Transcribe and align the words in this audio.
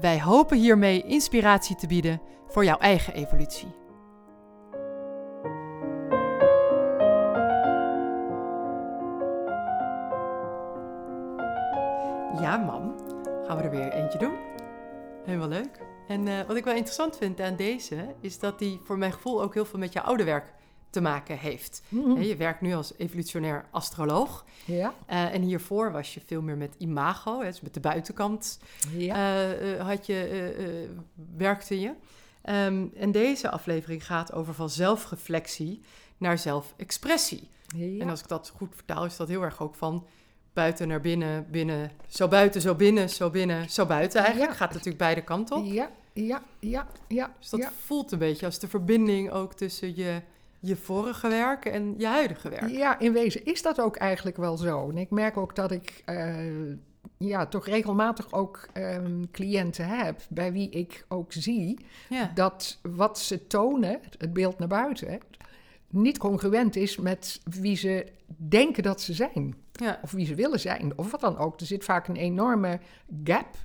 Wij 0.00 0.20
hopen 0.20 0.58
hiermee 0.58 1.02
inspiratie 1.02 1.76
te 1.76 1.86
bieden 1.86 2.20
voor 2.46 2.64
jouw 2.64 2.78
eigen 2.78 3.14
evolutie. 3.14 3.68
Ja, 12.40 12.56
mam. 12.56 12.94
Gaan 13.46 13.56
we 13.56 13.62
er 13.62 13.70
weer 13.70 13.92
eentje 13.92 14.18
doen. 14.18 14.36
Helemaal 15.24 15.48
leuk. 15.48 15.80
En 16.08 16.28
eh, 16.28 16.46
wat 16.46 16.56
ik 16.56 16.64
wel 16.64 16.74
interessant 16.74 17.16
vind 17.16 17.40
aan 17.40 17.56
deze, 17.56 18.14
is 18.20 18.38
dat 18.38 18.58
die 18.58 18.80
voor 18.84 18.98
mijn 18.98 19.12
gevoel 19.12 19.42
ook 19.42 19.54
heel 19.54 19.64
veel 19.64 19.78
met 19.78 19.92
je 19.92 20.02
oude 20.02 20.24
werk 20.24 20.54
te 20.90 21.00
maken 21.00 21.38
heeft. 21.38 21.82
Mhm. 21.88 22.20
Je 22.20 22.36
werkt 22.36 22.60
nu 22.60 22.74
als 22.74 22.92
evolutionair 22.96 23.64
astroloog. 23.70 24.44
Ja, 24.64 24.94
Eh, 25.06 25.34
en 25.34 25.42
hiervoor 25.42 25.92
was 25.92 26.14
je 26.14 26.20
veel 26.26 26.42
meer 26.42 26.56
met 26.56 26.74
imago, 26.78 27.42
dus 27.42 27.60
met 27.60 27.74
de 27.74 27.80
buitenkant 27.80 28.58
ja. 28.96 29.14
eh, 29.14 29.72
eh, 29.74 29.86
had 29.86 30.06
je, 30.06 30.88
werkte 31.36 31.80
je. 31.80 31.92
Ehm, 32.42 32.86
en 32.96 33.12
deze 33.12 33.50
aflevering 33.50 34.06
gaat 34.06 34.32
over 34.32 34.54
van 34.54 34.70
zelfreflectie 34.70 35.80
naar 36.16 36.38
zelfexpressie. 36.38 37.48
ja. 37.76 38.02
En 38.02 38.08
als 38.08 38.20
ik 38.20 38.28
dat 38.28 38.52
goed 38.56 38.74
vertaal, 38.74 39.04
is 39.04 39.16
dat 39.16 39.28
heel 39.28 39.42
erg 39.42 39.62
ook 39.62 39.74
van 39.74 40.06
buiten 40.52 40.88
naar 40.88 41.00
binnen, 41.00 41.46
binnen, 41.50 41.90
zo 42.08 42.28
buiten, 42.28 42.60
zo 42.60 42.74
binnen, 42.74 43.10
zo 43.10 43.30
binnen, 43.30 43.70
zo 43.70 43.86
buiten 43.86 44.20
eigenlijk. 44.20 44.50
Ja. 44.50 44.56
Gaat 44.56 44.70
natuurlijk 44.70 44.98
beide 44.98 45.22
kanten 45.22 45.56
op. 45.56 45.64
ja, 45.64 45.90
ja, 46.12 46.42
ja, 46.58 46.86
ja. 47.08 47.34
Dus 47.38 47.48
dat 47.48 47.60
ja. 47.60 47.72
voelt 47.84 48.12
een 48.12 48.18
beetje 48.18 48.46
als 48.46 48.58
de 48.58 48.68
verbinding 48.68 49.30
ook 49.30 49.54
tussen 49.54 49.96
je, 49.96 50.20
je 50.60 50.76
vorige 50.76 51.28
werk 51.28 51.64
en 51.64 51.94
je 51.98 52.06
huidige 52.06 52.48
werk. 52.48 52.68
Ja, 52.68 52.98
in 52.98 53.12
wezen 53.12 53.44
is 53.44 53.62
dat 53.62 53.80
ook 53.80 53.96
eigenlijk 53.96 54.36
wel 54.36 54.56
zo. 54.56 54.88
En 54.88 54.96
ik 54.96 55.10
merk 55.10 55.36
ook 55.36 55.54
dat 55.54 55.70
ik 55.70 56.02
eh, 56.04 56.36
ja, 57.18 57.46
toch 57.46 57.66
regelmatig 57.66 58.32
ook 58.32 58.68
ehm, 58.72 59.24
cliënten 59.32 59.88
heb 59.88 60.20
bij 60.28 60.52
wie 60.52 60.70
ik 60.70 61.04
ook 61.08 61.32
zie 61.32 61.78
Ja, 62.08 62.30
dat 62.34 62.78
wat 62.82 63.18
ze 63.18 63.46
tonen, 63.46 64.00
het 64.18 64.32
beeld 64.32 64.58
naar 64.58 64.68
buiten, 64.68 65.18
niet 65.90 66.18
congruent 66.18 66.76
is 66.76 66.96
met 66.96 67.40
wie 67.44 67.76
ze 67.76 68.06
denken 68.36 68.82
dat 68.82 69.00
ze 69.00 69.14
zijn. 69.14 69.54
ja, 69.72 69.98
Of 70.02 70.10
wie 70.10 70.26
ze 70.26 70.34
willen 70.34 70.60
zijn, 70.60 70.98
of 70.98 71.10
wat 71.10 71.20
dan 71.20 71.38
ook. 71.38 71.60
Er 71.60 71.66
zit 71.66 71.84
vaak 71.84 72.08
een 72.08 72.16
enorme 72.16 72.80
gap 73.24 73.56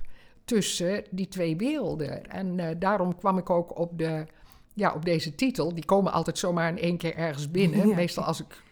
tussen 0.44 1.04
die 1.10 1.28
twee 1.28 1.56
werelden. 1.56 2.26
En 2.26 2.60
eh, 2.60 2.76
daarom 2.78 3.16
kwam 3.16 3.38
ik 3.38 3.50
ook 3.50 3.78
op, 3.78 3.98
de, 3.98 4.26
ja, 4.74 4.92
op 4.92 5.04
deze 5.04 5.34
titel. 5.34 5.74
Die 5.74 5.84
komen 5.84 6.12
altijd 6.12 6.38
zomaar 6.38 6.68
in 6.68 6.78
één 6.78 6.96
keer 6.96 7.16
ergens 7.16 7.50
binnen. 7.50 7.88
Ja. 7.88 7.94
Meestal 7.94 8.24
als 8.24 8.40
ik 8.40 8.62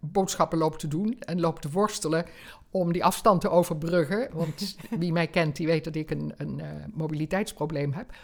boodschappen 0.00 0.58
loop 0.58 0.78
te 0.78 0.88
doen 0.88 1.20
en 1.20 1.40
loop 1.40 1.60
te 1.60 1.70
worstelen 1.70 2.26
om 2.70 2.92
die 2.92 3.04
afstand 3.04 3.40
te 3.40 3.48
overbruggen. 3.50 4.28
Want 4.32 4.76
wie 4.98 5.12
mij 5.12 5.26
kent, 5.26 5.56
die 5.56 5.66
weet 5.66 5.84
dat 5.84 5.94
ik 5.94 6.10
een, 6.10 6.34
een 6.36 6.60
eh, 6.60 6.68
mobiliteitsprobleem 6.92 7.92
heb. 7.92 8.14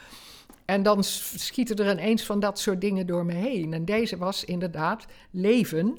En 0.65 0.83
dan 0.83 1.05
schieten 1.05 1.77
er 1.77 1.93
ineens 1.93 2.25
van 2.25 2.41
dat 2.41 2.59
soort 2.59 2.81
dingen 2.81 3.07
door 3.07 3.25
me 3.25 3.33
heen. 3.33 3.73
En 3.73 3.85
deze 3.85 4.17
was 4.17 4.45
inderdaad 4.45 5.07
leven 5.31 5.99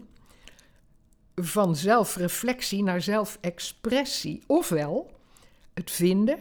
van 1.36 1.76
zelfreflectie 1.76 2.84
naar 2.84 3.02
zelfexpressie. 3.02 4.44
Ofwel 4.48 5.12
het 5.74 5.92
vinden 5.92 6.40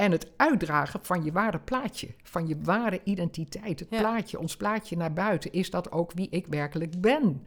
en 0.00 0.10
het 0.12 0.26
uitdragen 0.36 1.00
van 1.02 1.24
je 1.24 1.32
ware 1.32 1.58
plaatje, 1.58 2.08
van 2.22 2.46
je 2.46 2.56
ware 2.62 3.00
identiteit. 3.04 3.80
Het 3.80 3.88
Ja. 3.90 3.98
plaatje, 3.98 4.38
ons 4.38 4.56
plaatje 4.56 4.96
naar 4.96 5.12
buiten, 5.12 5.52
is 5.52 5.70
dat 5.70 5.92
ook 5.92 6.12
wie 6.12 6.28
ik 6.30 6.46
werkelijk 6.46 7.00
ben. 7.00 7.46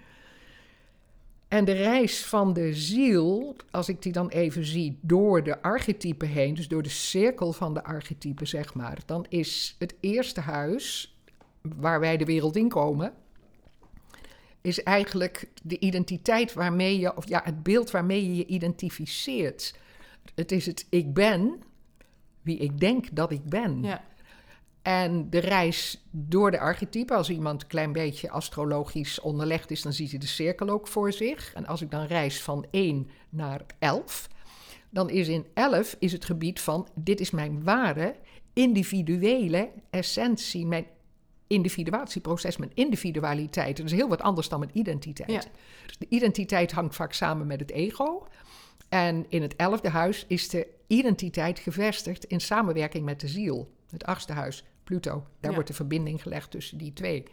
En 1.47 1.66
de 1.66 1.72
reis 1.72 2.25
van 2.25 2.53
de 2.53 2.74
ziel, 2.74 3.56
als 3.72 3.90
ik 3.90 4.02
die 4.02 4.12
dan 4.12 4.30
even 4.30 4.66
zie 4.66 4.97
door 5.02 5.44
de 5.44 5.62
archetypen 5.62 6.28
heen, 6.28 6.53
dus 6.53 6.68
door 6.68 6.84
de 6.84 6.90
cirkel 6.90 7.53
van 7.53 7.74
de 7.74 7.84
archetypen, 7.84 8.47
zeg 8.47 8.74
maar, 8.74 8.97
dan 9.06 9.25
is 9.30 9.75
het 9.80 9.96
eerste 10.00 10.41
huis 10.41 11.18
waar 11.62 12.00
wij 12.00 12.18
de 12.18 12.25
wereld 12.25 12.56
in 12.56 12.70
komen, 12.70 13.14
is 14.62 14.84
eigenlijk 14.84 15.50
de 15.64 15.80
identiteit 15.80 16.53
waarmee 16.53 17.00
je, 17.00 17.16
of 17.16 17.28
ja, 17.28 17.41
het 17.44 17.64
beeld 17.64 17.91
waarmee 17.91 18.28
je 18.28 18.35
je 18.35 18.46
identificeert. 18.46 19.75
Het 20.35 20.52
is 20.52 20.66
het 20.66 20.85
ik 20.90 21.14
ben, 21.14 21.64
wie 22.43 22.57
ik 22.57 22.79
denk 22.79 23.15
dat 23.15 23.31
ik 23.31 23.43
ben. 23.43 23.83
ja, 23.83 24.03
En 24.81 25.29
de 25.29 25.39
reis 25.39 26.03
door 26.11 26.51
de 26.51 26.59
archetypen, 26.59 27.17
als 27.17 27.29
iemand 27.29 27.61
een 27.61 27.67
klein 27.67 27.91
beetje 27.91 28.29
astrologisch 28.29 29.19
onderlegd 29.19 29.71
is, 29.71 29.81
dan 29.81 29.93
ziet 29.93 30.09
hij 30.09 30.19
de 30.19 30.27
cirkel 30.27 30.69
ook 30.69 30.87
voor 30.87 31.13
zich. 31.13 31.53
En 31.53 31.65
als 31.65 31.81
ik 31.81 31.91
dan 31.91 32.05
reis 32.05 32.41
van 32.41 32.65
1 32.71 33.09
naar 33.29 33.61
11, 33.79 34.29
dan 34.89 35.09
is 35.09 35.27
in 35.27 35.45
11 35.53 35.95
is 35.99 36.11
het 36.11 36.25
gebied 36.25 36.61
van 36.61 36.87
dit 36.95 37.19
is 37.19 37.31
mijn 37.31 37.63
ware 37.63 38.15
individuele 38.53 39.69
essentie, 39.89 40.65
mijn 40.65 40.85
individuatieproces, 41.47 42.57
mijn 42.57 42.71
individualiteit. 42.73 43.77
Dat 43.77 43.85
is 43.85 43.91
heel 43.91 44.09
wat 44.09 44.21
anders 44.21 44.49
dan 44.49 44.59
mijn 44.59 44.71
identiteit. 44.77 45.31
Ja. 45.31 45.43
Dus 45.85 45.97
de 45.97 46.05
identiteit 46.09 46.71
hangt 46.71 46.95
vaak 46.95 47.13
samen 47.13 47.47
met 47.47 47.59
het 47.59 47.71
ego. 47.71 48.27
En 48.89 49.25
in 49.29 49.41
het 49.41 49.55
elfde 49.55 49.89
huis 49.89 50.25
is 50.27 50.49
de 50.49 50.67
identiteit 50.97 51.59
gevestigd 51.59 52.23
in 52.25 52.39
samenwerking 52.41 53.05
met 53.05 53.19
de 53.19 53.27
ziel. 53.27 53.71
Het 53.89 54.05
achtste 54.05 54.33
huis, 54.33 54.63
Pluto, 54.83 55.11
daar 55.11 55.49
Ja. 55.49 55.53
wordt 55.53 55.67
de 55.67 55.73
verbinding 55.75 56.21
gelegd 56.21 56.51
tussen 56.51 56.77
die 56.77 56.93
twee. 56.93 57.23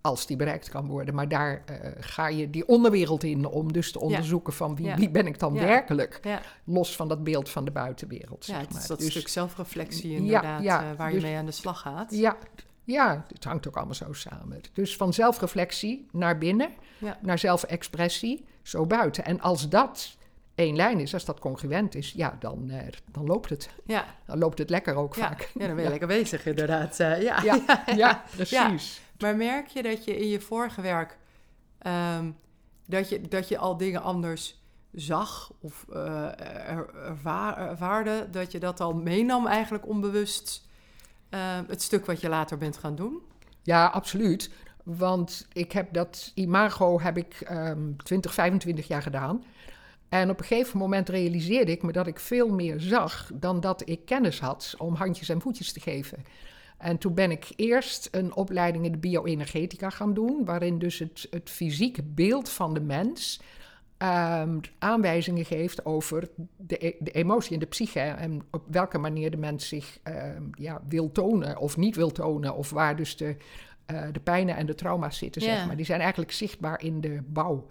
Als 0.00 0.26
die 0.26 0.36
bereikt 0.36 0.68
kan 0.68 0.86
worden. 0.86 1.14
Maar 1.14 1.28
daar 1.28 1.62
eh, 1.66 1.90
ga 1.98 2.28
je 2.28 2.50
die 2.50 2.66
onderwereld 2.68 3.22
in 3.24 3.46
om 3.46 3.72
dus 3.72 3.92
te 3.92 4.00
onderzoeken 4.00 4.52
van 4.52 4.76
wie, 4.76 4.86
Ja. 4.86 4.96
wie 4.96 5.10
ben 5.10 5.26
ik 5.26 5.38
dan 5.38 5.52
werkelijk. 5.52 6.20
Los 6.64 6.96
van 6.96 7.08
dat 7.08 7.24
beeld 7.24 7.48
van 7.50 7.64
de 7.64 7.70
buitenwereld. 7.70 8.46
ja 8.46 8.52
zeg 8.52 8.60
het 8.62 8.70
is 8.70 8.76
maar. 8.78 8.86
dat 8.86 8.98
Dus- 8.98 9.10
stuk 9.10 9.28
zelfreflectie 9.28 10.14
inderdaad, 10.14 10.60
eh, 10.64 10.96
waar 10.96 11.10
dus- 11.10 11.20
je 11.22 11.26
mee 11.26 11.36
aan 11.36 11.46
de 11.46 11.52
slag 11.52 11.80
gaat. 11.80 12.14
Ja, 12.14 12.36
ja, 12.84 13.24
het 13.32 13.44
hangt 13.44 13.68
ook 13.68 13.76
allemaal 13.76 13.94
zo 13.94 14.12
samen. 14.12 14.60
Dus 14.72 14.96
van 14.96 15.12
zelfreflectie 15.12 16.06
naar 16.12 16.38
binnen, 16.38 16.70
naar 17.20 17.38
zelfexpressie, 17.38 18.44
zo 18.62 18.86
buiten. 18.86 19.24
En 19.24 19.40
als 19.40 19.68
dat 19.68 20.16
één 20.54 20.76
lijn 20.76 21.00
is, 21.00 21.14
als 21.14 21.24
dat 21.24 21.38
congruent 21.40 21.94
is, 21.94 22.12
ja, 22.12 22.36
dan, 22.40 22.70
eh, 22.70 22.86
dan 23.12 23.26
loopt 23.26 23.50
het. 23.50 23.70
Ja, 23.84 24.04
Dan 24.26 24.38
loopt 24.38 24.58
het 24.58 24.70
lekker 24.70 24.94
ook 24.94 25.14
ja. 25.14 25.22
vaak. 25.28 25.50
ja, 25.54 25.66
dan 25.66 25.74
ben 25.74 25.84
je 25.84 25.90
lekker 25.90 26.08
bezig 26.08 26.46
inderdaad. 26.46 27.00
eh, 27.00 27.22
ja. 27.28 27.42
Ja, 27.42 27.84
ja, 27.96 28.24
precies. 28.36 29.00
Maar 29.18 29.36
merk 29.36 29.66
je 29.66 29.82
dat 29.82 30.04
je 30.04 30.16
in 30.16 30.28
je 30.28 30.40
vorige 30.40 30.80
werk... 30.80 31.18
ehm, 31.78 32.30
dat, 32.86 33.08
je, 33.08 33.20
dat 33.20 33.48
je 33.48 33.58
al 33.58 33.76
dingen 33.76 34.02
anders 34.02 34.62
zag 34.92 35.52
of 35.60 35.84
eh, 35.92 36.24
er, 36.68 36.94
ervaar- 36.94 37.68
ervaarde... 37.68 38.28
dat 38.30 38.52
je 38.52 38.58
dat 38.58 38.80
al 38.80 38.94
meenam 38.94 39.46
eigenlijk 39.46 39.86
onbewust... 39.88 40.66
eh, 41.30 41.40
het 41.68 41.82
stuk 41.82 42.06
wat 42.06 42.20
je 42.20 42.28
later 42.28 42.58
bent 42.58 42.76
gaan 42.76 42.94
doen? 42.94 43.22
Ja, 43.62 43.86
absoluut. 43.86 44.50
Want 44.82 45.46
ik 45.52 45.72
heb 45.72 45.92
dat 45.92 46.30
imago 46.34 47.00
heb 47.00 47.16
ik 47.16 47.40
ehm 47.40 47.96
20, 47.96 48.34
25 48.34 48.86
jaar 48.88 49.02
gedaan. 49.02 49.44
En 50.14 50.30
op 50.30 50.38
een 50.38 50.44
gegeven 50.44 50.78
moment 50.78 51.08
realiseerde 51.08 51.72
ik 51.72 51.82
me 51.82 51.92
dat 51.92 52.06
ik 52.06 52.20
veel 52.20 52.48
meer 52.48 52.80
zag 52.80 53.30
dan 53.34 53.60
dat 53.60 53.88
ik 53.88 54.04
kennis 54.04 54.40
had 54.40 54.74
om 54.78 54.94
handjes 54.94 55.28
en 55.28 55.40
voetjes 55.40 55.72
te 55.72 55.80
geven. 55.80 56.22
En 56.78 56.98
toen 56.98 57.14
ben 57.14 57.30
ik 57.30 57.48
eerst 57.56 58.08
een 58.10 58.34
opleiding 58.34 58.84
in 58.84 58.92
de 58.92 58.98
bioenergetica 58.98 59.90
gaan 59.90 60.14
doen, 60.14 60.44
waarin 60.44 60.78
dus 60.78 60.98
het, 60.98 61.26
het 61.30 61.50
fysieke 61.50 62.02
beeld 62.02 62.48
van 62.48 62.74
de 62.74 62.80
mens 62.80 63.40
ehm, 63.96 64.58
aanwijzingen 64.78 65.44
geeft 65.44 65.84
over 65.84 66.28
de, 66.56 66.86
e- 66.86 66.96
de 66.98 67.10
emotie 67.10 67.52
en 67.52 67.60
de 67.60 67.66
psyche 67.66 68.00
en 68.00 68.42
op 68.50 68.62
welke 68.70 68.98
manier 68.98 69.30
de 69.30 69.36
mens 69.36 69.68
zich 69.68 69.98
ehm, 70.02 70.42
ja, 70.58 70.82
wil 70.88 71.12
tonen 71.12 71.58
of 71.58 71.76
niet 71.76 71.96
wil 71.96 72.12
tonen, 72.12 72.54
of 72.54 72.70
waar 72.70 72.96
dus 72.96 73.16
de, 73.16 73.36
eh, 73.86 74.02
de 74.12 74.20
pijnen 74.20 74.56
en 74.56 74.66
de 74.66 74.74
trauma's 74.74 75.18
zitten, 75.18 75.42
zeg 75.42 75.66
maar. 75.66 75.76
Die 75.76 75.86
zijn 75.86 76.00
eigenlijk 76.00 76.32
zichtbaar 76.32 76.82
in 76.82 77.00
de 77.00 77.20
bouw. 77.26 77.66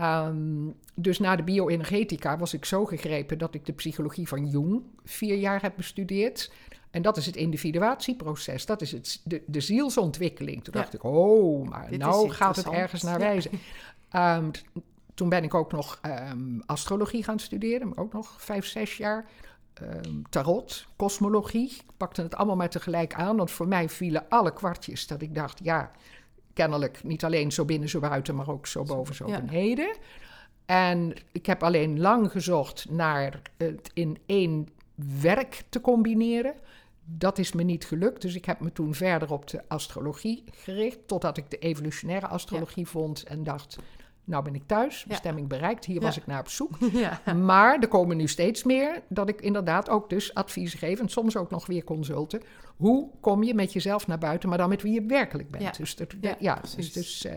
Ehm, 0.00 0.68
dus 0.94 1.18
na 1.18 1.36
de 1.36 1.42
bioenergetica 1.42 2.38
was 2.38 2.54
ik 2.54 2.64
zo 2.64 2.84
gegrepen 2.84 3.38
dat 3.38 3.54
ik 3.54 3.64
de 3.66 3.72
psychologie 3.72 4.28
van 4.28 4.46
Jung 4.46 4.82
vier 5.04 5.36
jaar 5.36 5.62
heb 5.62 5.72
bestudeerd. 5.76 6.52
En 6.90 7.02
dat 7.02 7.16
is 7.16 7.26
het 7.26 7.36
individuatieproces, 7.36 8.66
dat 8.66 8.80
is 8.82 8.92
het, 8.92 9.20
de, 9.24 9.42
de 9.46 9.60
zielsontwikkeling. 9.60 10.64
Toen 10.64 10.74
Ja. 10.76 10.80
dacht 10.80 10.94
ik, 10.94 11.04
oh, 11.04 11.68
maar 11.68 11.88
Dit 11.90 11.98
nou 11.98 12.30
gaat 12.30 12.56
het 12.56 12.68
ergens 12.68 13.02
naar 13.02 13.18
wijzen. 13.18 13.50
Ehm, 14.10 14.50
toen 15.14 15.28
ben 15.28 15.44
ik 15.44 15.54
ook 15.54 15.72
nog 15.72 15.98
ehm, 16.02 16.58
astrologie 16.66 17.24
gaan 17.24 17.38
studeren, 17.38 17.96
ook 17.96 18.12
nog 18.12 18.42
vijf, 18.42 18.66
zes 18.66 18.96
jaar. 18.96 19.26
tarot, 20.30 20.86
kosmologie. 20.96 21.70
Ik 21.70 21.96
pakte 21.96 22.22
het 22.22 22.34
allemaal 22.34 22.56
maar 22.56 22.68
tegelijk 22.70 23.14
aan, 23.14 23.36
want 23.36 23.50
voor 23.50 23.68
mij 23.68 23.88
vielen 23.88 24.28
alle 24.28 24.52
kwartjes 24.52 25.06
dat 25.06 25.22
ik 25.22 25.34
dacht, 25.34 25.60
ja, 25.62 25.90
kennelijk 26.54 27.04
niet 27.04 27.24
alleen 27.24 27.52
zo 27.52 27.64
binnen, 27.64 27.88
zo 27.88 28.00
buiten, 28.00 28.34
maar 28.34 28.48
ook 28.48 28.66
zo 28.66 28.82
boven, 28.82 29.14
zo 29.14 29.28
Ja. 29.28 29.40
beneden. 29.40 29.96
En 30.66 31.12
ik 31.32 31.46
heb 31.46 31.62
alleen 31.62 32.00
lang 32.00 32.30
gezocht 32.30 32.90
naar 32.90 33.40
het 33.56 33.90
in 33.94 34.18
één 34.26 34.68
werk 35.20 35.62
te 35.68 35.80
combineren. 35.80 36.54
Dat 37.04 37.38
is 37.38 37.52
me 37.52 37.62
niet 37.62 37.84
gelukt, 37.84 38.22
dus 38.22 38.34
ik 38.34 38.44
heb 38.44 38.60
me 38.60 38.72
toen 38.72 38.94
verder 38.94 39.32
op 39.32 39.46
de 39.46 39.62
astrologie 39.68 40.44
gericht, 40.50 40.98
totdat 41.06 41.36
ik 41.36 41.50
de 41.50 41.58
evolutionaire 41.58 42.26
astrologie 42.26 42.86
vond 42.86 43.22
en 43.22 43.44
dacht, 43.44 43.78
nou 44.24 44.44
ben 44.44 44.54
ik 44.54 44.62
thuis, 44.66 45.04
bestemming 45.08 45.48
bereikt, 45.48 45.84
hier 45.84 45.94
Ja. 46.00 46.02
was 46.02 46.16
ik 46.16 46.26
naar 46.26 46.40
op 46.40 46.48
zoek. 46.48 46.70
ja. 46.92 47.20
Maar 47.34 47.78
er 47.78 47.88
komen 47.88 48.16
nu 48.16 48.26
steeds 48.28 48.64
meer 48.64 49.02
dat 49.08 49.28
ik 49.28 49.40
inderdaad 49.40 49.88
ook 49.88 50.10
dus 50.10 50.34
advies 50.34 50.74
geef 50.74 51.00
en 51.00 51.08
soms 51.08 51.36
ook 51.36 51.50
nog 51.50 51.66
weer 51.66 51.84
consulten. 51.84 52.42
Hoe 52.76 53.10
kom 53.20 53.42
je 53.42 53.54
met 53.54 53.72
jezelf 53.72 54.06
naar 54.06 54.18
buiten, 54.18 54.48
maar 54.48 54.58
dan 54.58 54.68
met 54.68 54.82
wie 54.82 54.92
je 54.92 55.02
werkelijk 55.02 55.50
bent? 55.50 55.76
Dus, 55.76 55.96
dat, 55.96 56.14
Ja, 56.38 56.60
dus, 56.76 56.92
dus, 56.92 57.24
eh, 57.24 57.34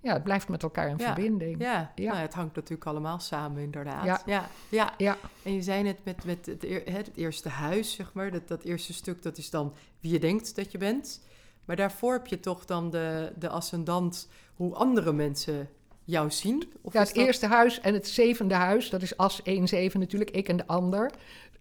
ja, 0.00 0.12
het 0.12 0.22
blijft 0.24 0.48
met 0.48 0.62
elkaar 0.62 0.88
in 0.88 0.98
verbinding. 0.98 1.62
Ja, 1.62 1.92
Ja. 1.94 2.10
Nou, 2.10 2.22
het 2.22 2.34
hangt 2.34 2.54
natuurlijk 2.54 2.86
allemaal 2.86 3.18
samen, 3.18 3.62
inderdaad. 3.62 4.04
Ja. 4.04 4.20
ja, 4.26 4.48
ja. 4.68 4.92
Ja. 4.98 5.16
En 5.42 5.52
je 5.54 5.62
zei 5.62 5.82
net 5.82 5.98
met, 6.04 6.24
met 6.24 6.46
het, 6.46 6.64
eer- 6.64 6.92
het 6.92 7.10
eerste 7.14 7.48
huis, 7.48 7.92
zeg 7.94 8.12
maar, 8.12 8.30
dat, 8.30 8.48
dat 8.48 8.62
eerste 8.62 8.92
stuk, 8.92 9.22
dat 9.22 9.38
is 9.38 9.50
dan 9.50 9.74
wie 10.00 10.12
je 10.12 10.18
denkt 10.18 10.56
dat 10.56 10.72
je 10.72 10.78
bent. 10.78 11.24
Maar 11.64 11.76
daarvoor 11.76 12.12
heb 12.12 12.26
je 12.26 12.40
toch 12.40 12.64
dan 12.64 12.90
de, 12.90 13.32
de 13.38 13.48
ascendant, 13.48 14.28
hoe 14.54 14.74
andere 14.74 15.12
mensen 15.12 15.68
jou 16.06 16.30
zien? 16.30 16.72
Of 16.82 16.92
Ja, 16.92 16.98
het 17.00 17.14
dat- 17.14 17.24
eerste 17.24 17.46
huis 17.46 17.80
en 17.80 17.94
het 17.94 18.08
zevende 18.08 18.54
huis, 18.54 18.90
dat 18.90 19.02
is 19.02 19.16
as 19.16 19.40
1-7 19.44 20.00
natuurlijk, 20.00 20.30
ik 20.30 20.48
en 20.48 20.56
de 20.56 20.66
ander. 20.66 21.10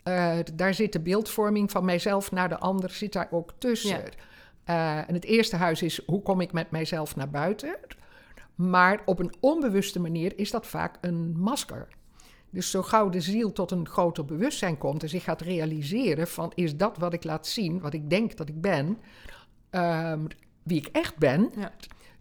Eh, 0.04 0.38
daar 0.54 0.74
zit 0.74 0.94
de 0.94 1.00
beeldvorming 1.00 1.72
van 1.72 1.86
mijzelf 1.86 2.32
naar 2.32 2.50
de 2.50 2.58
ander, 2.58 2.90
zit 2.90 3.14
daar 3.14 3.28
ook 3.32 3.54
tussen. 3.58 3.90
Ja. 3.90 4.04
Eh, 4.64 5.10
en 5.10 5.14
het 5.14 5.26
eerste 5.26 5.56
huis 5.56 5.82
is, 5.82 6.02
hoe 6.06 6.22
kom 6.22 6.42
ik 6.42 6.52
met 6.52 6.72
mijzelf 6.72 7.16
naar 7.16 7.30
buiten? 7.30 7.76
Maar 8.56 9.02
op 9.06 9.20
een 9.20 9.34
onbewuste 9.40 10.00
manier 10.00 10.40
is 10.40 10.52
dat 10.52 10.68
vaak 10.68 10.98
een 11.02 11.40
masker. 11.40 11.88
Dus 12.50 12.72
zo 12.72 12.82
gauw 12.82 13.10
de 13.10 13.22
ziel 13.22 13.52
tot 13.52 13.72
een 13.72 13.88
groter 13.88 14.26
bewustzijn 14.26 14.78
komt 14.78 15.04
en 15.04 15.10
zich 15.10 15.24
gaat 15.24 15.42
realiseren 15.42 16.28
van 16.28 16.52
is 16.56 16.76
dat 16.78 16.98
wat 16.98 17.14
ik 17.14 17.24
laat 17.24 17.48
zien, 17.48 17.80
wat 17.80 17.94
ik 17.94 18.10
denk 18.10 18.38
dat 18.38 18.50
ik 18.50 18.62
ben, 18.62 18.98
ehm, 19.70 20.26
wie 20.64 20.78
ik 20.78 20.88
echt 20.92 21.18
ben, 21.18 21.52
Ja. 21.58 21.72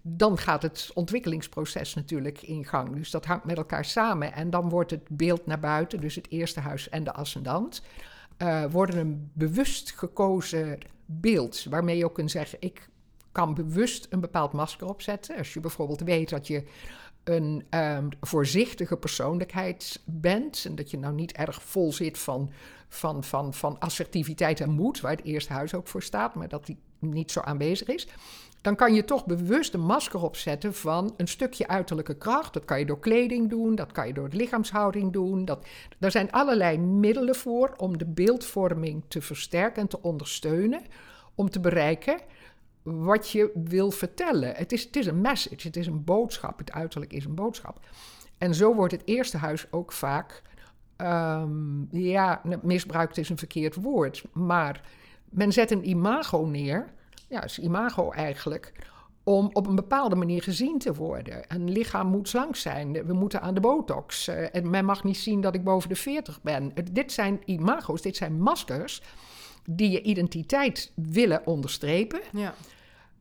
Dan 0.07 0.39
gaat 0.39 0.63
het 0.63 0.91
ontwikkelingsproces 0.95 1.95
natuurlijk 1.95 2.43
in 2.43 2.65
gang. 2.65 2.97
Dus 2.97 3.11
dat 3.11 3.25
hangt 3.25 3.45
met 3.45 3.57
elkaar 3.57 3.85
samen. 3.85 4.33
En 4.33 4.51
dan 4.51 4.69
wordt 4.69 4.91
het 4.91 5.09
beeld 5.09 5.47
naar 5.47 5.61
buiten, 5.61 6.01
dus 6.01 6.15
het 6.15 6.31
eerste 6.31 6.61
huis 6.61 6.89
en 6.89 7.05
de 7.05 7.13
ascendant, 7.13 7.83
eh, 8.37 8.65
worden 8.71 8.99
een 8.99 9.31
bewust 9.33 9.91
gekozen 9.91 10.79
beeld. 11.07 11.67
Waarmee 11.71 11.97
je 11.97 12.05
ook 12.05 12.15
kunt 12.15 12.31
zeggen, 12.31 12.59
ik 12.61 12.89
kan 13.33 13.55
bewust 13.55 14.07
een 14.11 14.21
bepaald 14.21 14.53
masker 14.53 14.89
opzetten. 14.89 15.37
Als 15.37 15.55
je 15.55 15.61
bijvoorbeeld 15.61 16.01
weet 16.01 16.29
dat 16.29 16.47
je 16.47 16.65
een 17.25 17.65
ehm, 17.71 18.09
voorzichtige 18.21 18.97
persoonlijkheid 18.97 20.03
bent. 20.05 20.65
En 20.65 20.75
dat 20.75 20.91
je 20.91 20.99
nou 20.99 21.15
niet 21.15 21.33
erg 21.33 21.63
vol 21.63 21.93
zit 21.93 22.19
van, 22.19 22.53
van, 22.89 23.25
van, 23.25 23.55
van 23.55 23.79
assertiviteit 23.79 24.61
en 24.61 24.71
moed, 24.71 25.01
waar 25.01 25.17
het 25.17 25.25
eerste 25.25 25.53
huis 25.53 25.75
ook 25.75 25.89
voor 25.89 26.03
staat, 26.03 26.35
maar 26.35 26.49
dat 26.49 26.67
die 26.67 26.79
niet 26.99 27.33
zo 27.33 27.41
aanwezig 27.41 27.89
is. 27.89 28.09
Dan 28.65 28.77
kan 28.77 28.95
je 28.95 29.05
toch 29.05 29.27
bewust 29.27 29.75
een 29.75 29.87
masker 29.87 30.23
opzetten 30.23 30.75
van 30.75 31.15
een 31.17 31.29
stukje 31.29 31.69
uiterlijke 31.69 32.17
kracht. 32.17 32.53
Dat 32.53 32.65
kan 32.65 32.79
je 32.79 32.87
door 32.87 32.99
kleding 32.99 33.51
doen, 33.51 33.75
dat 33.75 33.93
kan 33.93 34.07
je 34.07 34.13
door 34.13 34.31
de 34.31 34.37
lichaamshouding 34.37 35.13
doen. 35.13 35.45
Dat, 35.45 35.67
er 35.99 36.11
zijn 36.11 36.31
allerlei 36.31 36.79
middelen 36.79 37.35
voor 37.35 37.75
om 37.77 37.99
de 37.99 38.07
beeldvorming 38.07 39.03
te 39.09 39.21
versterken 39.21 39.83
en 39.83 39.89
te 39.89 40.03
ondersteunen. 40.03 40.83
Om 41.35 41.51
te 41.51 41.61
bereiken 41.61 42.21
wat 42.83 43.31
je 43.31 43.51
wil 43.65 43.91
vertellen. 43.91 44.55
Het 44.55 44.73
is, 44.73 44.85
het 44.85 44.97
is 44.97 45.07
een 45.07 45.21
message, 45.21 45.67
het 45.67 45.77
is 45.77 45.87
een 45.87 46.05
boodschap. 46.05 46.59
Het 46.59 46.73
uiterlijk 46.73 47.13
is 47.13 47.25
een 47.25 47.35
boodschap. 47.35 47.81
En 48.39 48.55
zo 48.55 48.75
wordt 48.75 48.93
het 48.93 49.03
eerste 49.05 49.37
huis 49.37 49.67
ook 49.73 49.93
vaak, 49.93 50.43
ehm, 50.97 51.97
ja, 51.97 52.43
misbruikt 52.63 53.19
is 53.19 53.29
een 53.29 53.39
verkeerd 53.39 53.75
woord, 53.75 54.25
maar 54.33 54.81
men 55.25 55.53
zet 55.53 55.71
een 55.71 55.89
imago 55.89 56.45
neer, 56.45 56.93
ja, 57.35 57.45
is 57.45 57.59
imago 57.59 58.11
eigenlijk, 58.11 58.73
om 59.25 59.51
op 59.53 59.67
een 59.67 59.75
bepaalde 59.75 60.15
manier 60.17 60.43
gezien 60.43 60.79
te 60.79 60.95
worden. 60.95 61.45
Een 61.49 61.71
lichaam 61.71 62.07
moet 62.07 62.29
slank 62.29 62.57
zijn, 62.57 63.07
we 63.07 63.13
moeten 63.13 63.41
aan 63.43 63.55
de 63.55 63.61
botox. 63.61 64.29
eh, 64.29 64.55
en 64.55 64.71
men 64.71 64.85
mag 64.85 65.05
niet 65.05 65.17
zien 65.17 65.41
dat 65.41 65.55
ik 65.55 65.65
boven 65.65 65.89
de 65.89 65.95
40 65.97 66.43
ben. 66.43 66.73
Dit 66.93 67.13
zijn 67.13 67.41
imago's, 67.45 68.03
dit 68.03 68.17
zijn 68.17 68.41
maskers 68.41 69.03
die 69.71 69.91
je 69.91 70.03
identiteit 70.03 70.93
willen 70.95 71.47
onderstrepen, 71.47 72.21
Ja. 72.33 72.55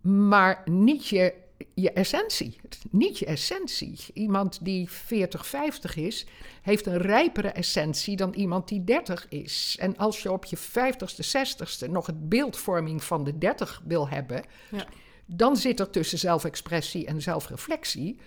maar 0.01 0.61
niet 0.65 1.07
je, 1.07 1.33
je 1.73 1.91
essentie. 1.91 2.59
Niet 2.89 3.19
je 3.19 3.25
essentie. 3.25 3.99
Iemand 4.13 4.59
die 4.65 4.89
40, 4.89 5.47
50 5.47 5.95
is, 5.95 6.25
heeft 6.61 6.85
een 6.85 6.97
rijpere 6.97 7.47
essentie 7.47 8.15
dan 8.15 8.33
iemand 8.33 8.67
die 8.67 8.83
30 8.83 9.25
is. 9.29 9.77
En 9.79 9.97
als 9.97 10.21
je 10.23 10.31
op 10.31 10.45
je 10.45 10.57
50ste, 10.57 11.25
60ste 11.37 11.89
nog 11.89 12.05
het 12.05 12.29
beeldvorming 12.29 13.03
van 13.03 13.23
de 13.23 13.37
30 13.37 13.81
wil 13.85 14.09
hebben, 14.09 14.43
Ja. 14.71 14.85
dan 15.25 15.57
zit 15.57 15.79
er 15.79 15.89
tussen 15.89 16.17
zelfexpressie 16.19 17.05
en 17.05 17.21
zelfreflectie 17.21 18.19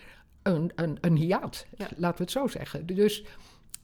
een, 0.42 0.72
een, 0.74 0.98
een 1.00 1.16
hiaat. 1.16 1.66
Ja. 1.76 1.88
Laten 1.96 2.16
we 2.18 2.22
het 2.22 2.32
zo 2.32 2.46
zeggen. 2.46 2.86
Dus 2.86 3.24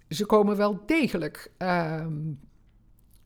ze 0.08 0.26
komen 0.26 0.56
wel 0.56 0.82
degelijk 0.86 1.50
ehm, 1.58 2.18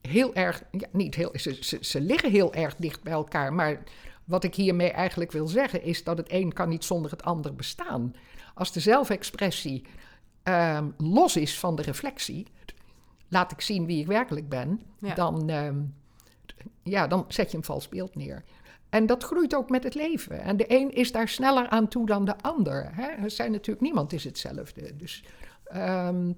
heel 0.01 0.33
erg, 0.35 0.63
ja, 0.71 0.87
niet 0.91 1.15
heel, 1.15 1.29
ze, 1.33 1.57
ze, 1.59 1.77
ze 1.81 2.01
liggen 2.01 2.31
heel 2.31 2.53
erg 2.53 2.75
dicht 2.75 3.03
bij 3.03 3.13
elkaar. 3.13 3.53
Maar 3.53 3.83
wat 4.27 4.43
ik 4.43 4.55
hiermee 4.55 4.91
eigenlijk 4.91 5.31
wil 5.31 5.47
zeggen 5.47 5.83
is 5.83 6.03
dat 6.03 6.17
het 6.17 6.31
een 6.31 6.53
kan 6.53 6.69
niet 6.69 6.83
zonder 6.83 7.11
het 7.11 7.23
ander 7.23 7.55
bestaan. 7.55 8.15
Als 8.53 8.71
de 8.71 8.79
zelfexpressie 8.79 9.85
ehm, 10.43 10.87
los 10.97 11.35
is 11.37 11.59
van 11.59 11.75
de 11.75 11.81
reflectie, 11.81 12.47
laat 13.27 13.51
ik 13.51 13.61
zien 13.61 13.85
wie 13.85 13.99
ik 14.01 14.07
werkelijk 14.07 14.49
ben, 14.49 14.81
Ja. 14.99 15.13
dan, 15.13 15.49
ehm, 15.49 15.77
ja, 16.83 17.07
dan 17.07 17.25
zet 17.27 17.51
je 17.51 17.57
een 17.57 17.63
vals 17.63 17.89
beeld 17.89 18.15
neer. 18.15 18.43
En 18.89 19.05
dat 19.05 19.23
groeit 19.23 19.55
ook 19.55 19.69
met 19.69 19.83
het 19.83 19.95
leven. 19.95 20.41
En 20.41 20.57
de 20.57 20.65
een 20.67 20.91
is 20.91 21.11
daar 21.11 21.27
sneller 21.27 21.67
aan 21.69 21.87
toe 21.87 22.05
dan 22.05 22.25
de 22.25 22.37
ander. 22.41 22.89
Hè? 22.93 23.07
Er 23.07 23.31
zijn 23.31 23.51
natuurlijk, 23.51 23.81
niemand 23.81 24.13
is 24.13 24.23
hetzelfde. 24.23 24.95
Dus, 24.95 25.23
ehm, 25.63 26.31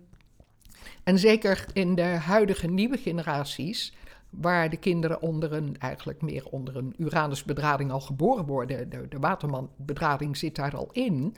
en 1.04 1.20
zeker 1.20 1.66
in 1.74 1.96
de 1.96 2.02
huidige 2.02 2.68
nieuwe 2.68 2.98
generaties, 2.98 3.94
waar 4.30 4.70
de 4.70 4.78
kinderen 4.78 5.22
onder 5.22 5.54
een, 5.54 5.76
eigenlijk 5.80 6.22
meer 6.22 6.46
onder 6.46 6.76
een 6.78 6.94
Uranusbedrading 6.98 7.92
al 7.92 8.02
geboren 8.02 8.46
worden, 8.46 8.90
de, 8.90 9.08
de 9.08 9.20
watermanbedrading 9.20 10.38
zit 10.38 10.56
daar 10.56 10.76
al 10.76 10.90
in, 10.92 11.36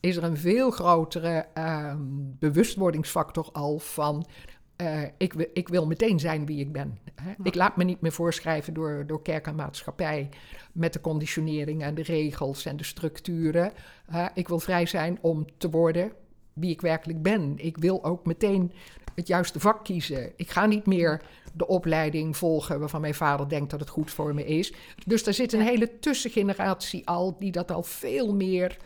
is 0.00 0.16
er 0.16 0.24
een 0.24 0.36
veel 0.36 0.70
grotere 0.70 1.46
ehm, 1.54 1.98
bewustwordingsfactor 2.38 3.48
al 3.52 3.78
van 3.78 4.26
eh, 4.76 5.02
ik, 5.16 5.34
ik 5.52 5.68
wil 5.68 5.86
meteen 5.86 6.20
zijn 6.20 6.46
wie 6.46 6.60
ik 6.60 6.72
ben. 6.72 6.98
Hè? 7.14 7.32
Ik 7.42 7.54
laat 7.54 7.76
me 7.76 7.84
niet 7.84 8.00
meer 8.00 8.12
voorschrijven 8.12 8.74
door, 8.74 9.04
door 9.06 9.22
kerk 9.22 9.46
en 9.46 9.54
maatschappij 9.54 10.28
met 10.72 10.92
de 10.92 11.00
conditionering 11.00 11.82
en 11.82 11.94
de 11.94 12.02
regels 12.02 12.64
en 12.64 12.76
de 12.76 12.84
structuren. 12.84 13.72
Ik 14.34 14.48
wil 14.48 14.58
vrij 14.58 14.86
zijn 14.86 15.18
om 15.20 15.46
te 15.58 15.70
worden 15.70 16.12
wie 16.52 16.70
ik 16.70 16.80
werkelijk 16.80 17.22
ben. 17.22 17.54
Ik 17.56 17.76
wil 17.76 18.04
ook 18.04 18.26
meteen 18.26 18.72
het 19.14 19.26
juiste 19.26 19.60
vak 19.60 19.84
kiezen. 19.84 20.32
Ik 20.36 20.50
ga 20.50 20.66
niet 20.66 20.86
meer 20.86 21.22
de 21.56 21.66
opleiding 21.66 22.36
volgen 22.36 22.80
waarvan 22.80 23.00
mijn 23.00 23.14
vader 23.14 23.48
denkt 23.48 23.70
dat 23.70 23.80
het 23.80 23.88
goed 23.88 24.10
voor 24.10 24.34
me 24.34 24.44
is. 24.46 24.72
Dus 25.06 25.26
er 25.26 25.34
zit 25.34 25.52
een 25.52 25.60
hele 25.60 25.98
tussengeneratie 25.98 27.06
al 27.06 27.36
die 27.38 27.52
dat 27.52 27.70
al 27.70 27.82
veel 27.82 28.34
meer 28.34 28.76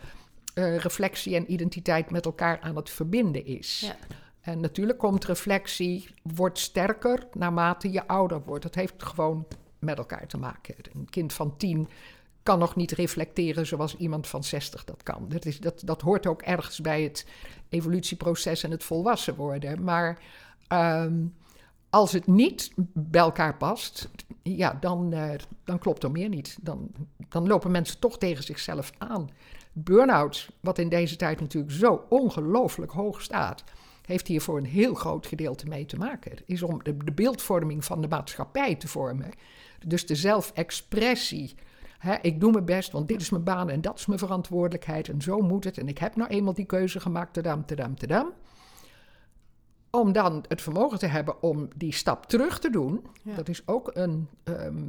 eh, 0.53 0.77
reflectie 0.77 1.35
en 1.35 1.51
identiteit 1.51 2.09
met 2.09 2.25
elkaar 2.25 2.59
aan 2.61 2.75
het 2.75 2.89
verbinden 2.89 3.45
is. 3.45 3.79
Ja. 3.85 3.95
En 4.41 4.59
natuurlijk 4.59 4.97
komt 4.97 5.25
reflectie, 5.25 6.07
wordt 6.21 6.59
sterker 6.59 7.27
naarmate 7.33 7.91
je 7.91 8.07
ouder 8.07 8.41
wordt. 8.43 8.63
Dat 8.63 8.75
heeft 8.75 9.03
gewoon 9.03 9.47
met 9.79 9.97
elkaar 9.97 10.27
te 10.27 10.37
maken. 10.37 10.75
Een 10.93 11.09
kind 11.09 11.33
van 11.33 11.57
tien 11.57 11.89
kan 12.43 12.59
nog 12.59 12.75
niet 12.75 12.91
reflecteren 12.91 13.65
zoals 13.65 13.95
iemand 13.95 14.27
van 14.27 14.43
60 14.43 14.83
dat 14.83 15.03
kan. 15.03 15.25
Dat, 15.29 15.45
is, 15.45 15.59
dat, 15.59 15.81
dat 15.85 16.01
hoort 16.01 16.27
ook 16.27 16.41
ergens 16.41 16.79
bij 16.79 17.01
het 17.01 17.25
evolutieproces 17.69 18.63
en 18.63 18.71
het 18.71 18.83
volwassen 18.83 19.35
worden. 19.35 19.83
Maar 19.83 20.21
ehm, 20.67 21.23
als 21.91 22.11
het 22.11 22.27
niet 22.27 22.71
bij 22.93 23.21
elkaar 23.21 23.57
past, 23.57 24.09
ja, 24.43 24.77
dan, 24.79 25.13
eh, 25.13 25.29
dan 25.63 25.79
klopt 25.79 26.03
er 26.03 26.11
meer 26.11 26.29
niet. 26.29 26.57
Dan, 26.61 26.91
dan 27.29 27.47
lopen 27.47 27.71
mensen 27.71 27.99
toch 27.99 28.17
tegen 28.17 28.43
zichzelf 28.43 28.91
aan. 28.97 29.29
Burn-out, 29.73 30.49
wat 30.59 30.77
in 30.77 30.89
deze 30.89 31.15
tijd 31.15 31.39
natuurlijk 31.39 31.73
zo 31.73 32.05
ongelooflijk 32.09 32.91
hoog 32.91 33.21
staat, 33.21 33.63
heeft 34.05 34.27
hier 34.27 34.41
voor 34.41 34.57
een 34.57 34.65
heel 34.65 34.93
groot 34.93 35.27
gedeelte 35.27 35.67
mee 35.67 35.85
te 35.85 35.97
maken. 35.97 36.37
Is 36.45 36.63
om 36.63 36.83
de, 36.83 36.97
de 36.97 37.11
beeldvorming 37.11 37.85
van 37.85 38.01
de 38.01 38.07
maatschappij 38.07 38.75
te 38.75 38.87
vormen. 38.87 39.29
Dus 39.85 40.05
de 40.05 40.15
zelfexpressie. 40.15 41.55
Hè, 41.97 42.15
ik 42.21 42.39
doe 42.39 42.51
mijn 42.51 42.65
best, 42.65 42.91
want 42.91 43.07
dit 43.07 43.21
is 43.21 43.29
mijn 43.29 43.43
baan 43.43 43.69
en 43.69 43.81
dat 43.81 43.99
is 43.99 44.05
mijn 44.05 44.19
verantwoordelijkheid 44.19 45.09
en 45.09 45.21
zo 45.21 45.39
moet 45.39 45.63
het. 45.63 45.77
En 45.77 45.87
ik 45.87 45.97
heb 45.97 46.15
nou 46.15 46.29
eenmaal 46.29 46.53
die 46.53 46.65
keuze 46.65 46.99
gemaakt, 46.99 47.33
tadam, 47.33 47.65
tadam, 47.65 47.95
tadam. 47.95 48.33
Om 49.91 50.11
dan 50.11 50.45
het 50.47 50.61
vermogen 50.61 50.99
te 50.99 51.05
hebben 51.05 51.41
om 51.41 51.67
die 51.75 51.93
stap 51.93 52.25
terug 52.25 52.59
te 52.59 52.69
doen. 52.69 53.05
Ja. 53.23 53.35
Dat 53.35 53.49
is 53.49 53.67
ook 53.67 53.89
een, 53.93 54.27
ehm, 54.43 54.83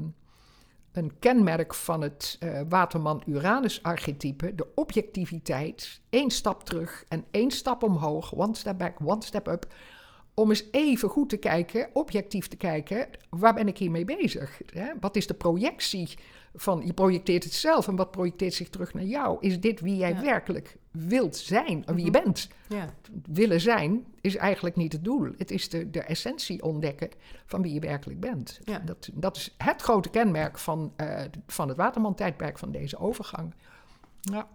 een 0.92 1.18
kenmerk 1.18 1.74
van 1.74 2.00
het 2.00 2.36
eh, 2.40 2.60
Waterman-Uranus-archetype. 2.68 4.54
De 4.54 4.66
objectiviteit, 4.74 6.00
één 6.10 6.30
stap 6.30 6.64
terug 6.64 7.04
en 7.08 7.24
één 7.30 7.50
stap 7.50 7.82
omhoog. 7.82 8.34
One 8.34 8.54
step 8.56 8.78
back, 8.78 8.96
one 9.04 9.22
step 9.22 9.48
up. 9.48 9.66
Om 10.34 10.48
eens 10.48 10.64
even 10.70 11.08
goed 11.08 11.28
te 11.28 11.36
kijken, 11.36 11.88
objectief 11.92 12.48
te 12.48 12.56
kijken, 12.56 13.08
waar 13.30 13.54
ben 13.54 13.68
ik 13.68 13.78
hiermee 13.78 14.04
bezig? 14.04 14.60
Hè? 14.66 14.92
Wat 15.00 15.16
is 15.16 15.26
de 15.26 15.34
projectie 15.34 16.18
van, 16.54 16.82
je 16.86 16.92
projecteert 16.92 17.44
het 17.44 17.52
zelf 17.52 17.88
en 17.88 17.96
wat 17.96 18.10
projecteert 18.10 18.54
zich 18.54 18.68
terug 18.68 18.94
naar 18.94 19.04
jou? 19.04 19.36
Is 19.40 19.60
dit 19.60 19.80
wie 19.80 19.96
jij 19.96 20.12
Ja. 20.14 20.20
werkelijk 20.20 20.76
wilt 20.90 21.36
zijn, 21.36 21.82
wie 21.86 22.04
je 22.04 22.10
Mhm. 22.10 22.22
bent? 22.24 22.48
Ja. 22.68 22.88
willen 23.26 23.60
zijn 23.60 24.04
is 24.20 24.36
eigenlijk 24.36 24.76
niet 24.76 24.92
het 24.92 25.04
doel. 25.04 25.28
Het 25.38 25.50
is 25.50 25.68
de, 25.68 25.90
de 25.90 26.00
essentie 26.02 26.62
ontdekken 26.62 27.10
van 27.46 27.62
wie 27.62 27.72
je 27.74 27.80
werkelijk 27.80 28.20
bent. 28.20 28.60
Ja. 28.64 28.78
Dat, 28.78 29.08
dat 29.12 29.36
is 29.36 29.54
het 29.58 29.82
grote 29.82 30.08
kenmerk 30.08 30.58
van, 30.58 30.92
eh, 30.96 31.22
van 31.46 31.68
het 31.68 31.76
Waterman-tijdperk, 31.76 32.58
van 32.58 32.70
deze 32.70 32.98
overgang. 32.98 33.54
Ja. 34.20 34.46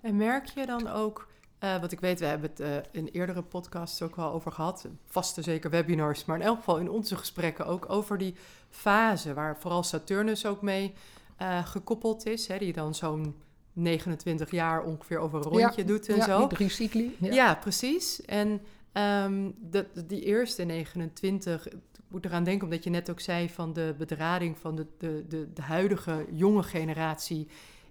En 0.00 0.16
merk 0.16 0.46
je 0.46 0.66
dan 0.66 0.88
ook, 0.88 1.28
eh 1.58 1.80
wat 1.80 1.92
ik 1.92 2.00
weet, 2.00 2.20
we 2.20 2.26
hebben 2.26 2.50
het 2.50 2.60
eh, 2.60 2.76
in 2.90 3.06
eerdere 3.06 3.42
podcasts 3.42 4.02
ook 4.02 4.16
wel 4.16 4.32
over 4.32 4.52
gehad, 4.52 4.86
vaste 5.06 5.42
zeker 5.42 5.70
webinars, 5.70 6.24
maar 6.24 6.36
in 6.36 6.46
elk 6.46 6.56
geval 6.58 6.78
in 6.78 6.90
onze 6.90 7.16
gesprekken 7.16 7.66
ook 7.66 7.90
over 7.90 8.18
die 8.18 8.34
fase 8.70 9.34
waar 9.34 9.56
vooral 9.60 9.82
Saturnus 9.82 10.46
ook 10.46 10.62
mee 10.62 10.94
eh, 11.36 11.66
gekoppeld 11.66 12.26
is, 12.26 12.46
hè, 12.46 12.58
die 12.58 12.72
dan 12.72 12.94
zo'n 12.94 13.34
29 13.72 14.50
jaar 14.50 14.84
ongeveer 14.84 15.18
over 15.18 15.38
een 15.38 15.52
rondje 15.52 15.84
doet 15.84 16.08
en 16.08 16.16
ja, 16.16 16.24
zo. 16.24 16.38
die 16.38 16.48
drie 16.48 16.68
cycli. 16.68 17.16
Ja. 17.20 17.32
Ja, 17.32 17.54
precies. 17.54 18.24
En 18.24 18.60
ehm, 18.92 19.50
dat, 19.56 19.86
die 20.06 20.24
eerste 20.24 20.62
29, 20.62 21.68
ik 21.68 21.78
moet 22.08 22.24
eraan 22.24 22.44
denken, 22.44 22.64
omdat 22.64 22.84
je 22.84 22.90
net 22.90 23.10
ook 23.10 23.20
zei 23.20 23.48
van 23.48 23.72
de 23.72 23.94
bedrading 23.98 24.58
van 24.58 24.76
de, 24.76 24.86
de, 24.98 25.24
de, 25.28 25.52
de 25.52 25.62
huidige 25.62 26.26
jonge 26.30 26.62
generatie, 26.62 27.48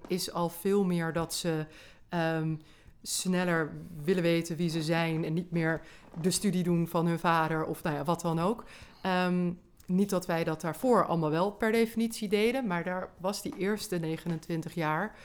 is 0.08 0.32
al 0.32 0.50
veel 0.50 0.84
meer 0.84 1.14
dat 1.14 1.34
ze 1.34 1.66
ehm, 2.10 2.56
sneller 3.02 3.72
willen 4.04 4.24
weten 4.24 4.56
wie 4.56 4.70
ze 4.70 4.84
zijn 4.84 5.24
en 5.24 5.34
niet 5.34 5.52
meer 5.52 5.82
de 6.22 6.32
studie 6.32 6.64
doen 6.64 6.88
van 6.88 7.08
hun 7.08 7.20
vader 7.20 7.66
of 7.66 7.84
nou 7.84 7.96
ja, 7.96 8.04
wat 8.04 8.22
dan 8.22 8.40
ook. 8.40 8.64
Ehm, 9.02 9.52
niet 9.86 10.10
dat 10.10 10.26
wij 10.26 10.44
dat 10.44 10.62
daarvoor 10.62 11.06
allemaal 11.06 11.30
wel 11.30 11.52
per 11.52 11.72
definitie 11.72 12.30
deden, 12.30 12.68
maar 12.68 12.84
daar 12.84 13.10
was 13.18 13.42
die 13.42 13.58
eerste 13.58 13.98
29 13.98 14.74
jaar 14.74 15.16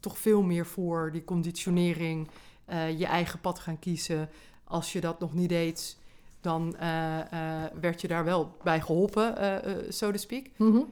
toch 0.00 0.18
veel 0.18 0.42
meer 0.42 0.66
voor 0.66 1.12
die 1.12 1.24
conditionering, 1.24 2.28
eh, 2.64 2.98
je 2.98 3.06
eigen 3.06 3.40
pad 3.40 3.58
gaan 3.58 3.78
kiezen. 3.78 4.28
Als 4.64 4.92
je 4.92 5.00
dat 5.00 5.20
nog 5.20 5.34
niet 5.34 5.48
deed, 5.48 5.96
dan 6.44 6.76
eh, 6.76 7.20
eh, 7.20 7.70
werd 7.80 8.00
je 8.00 8.08
daar 8.08 8.24
wel 8.24 8.56
bij 8.62 8.80
geholpen, 8.80 9.36
eh 9.36 9.56
eh, 9.56 9.90
so 9.90 10.10
to 10.10 10.16
speak. 10.16 10.46
Mhm. 10.56 10.82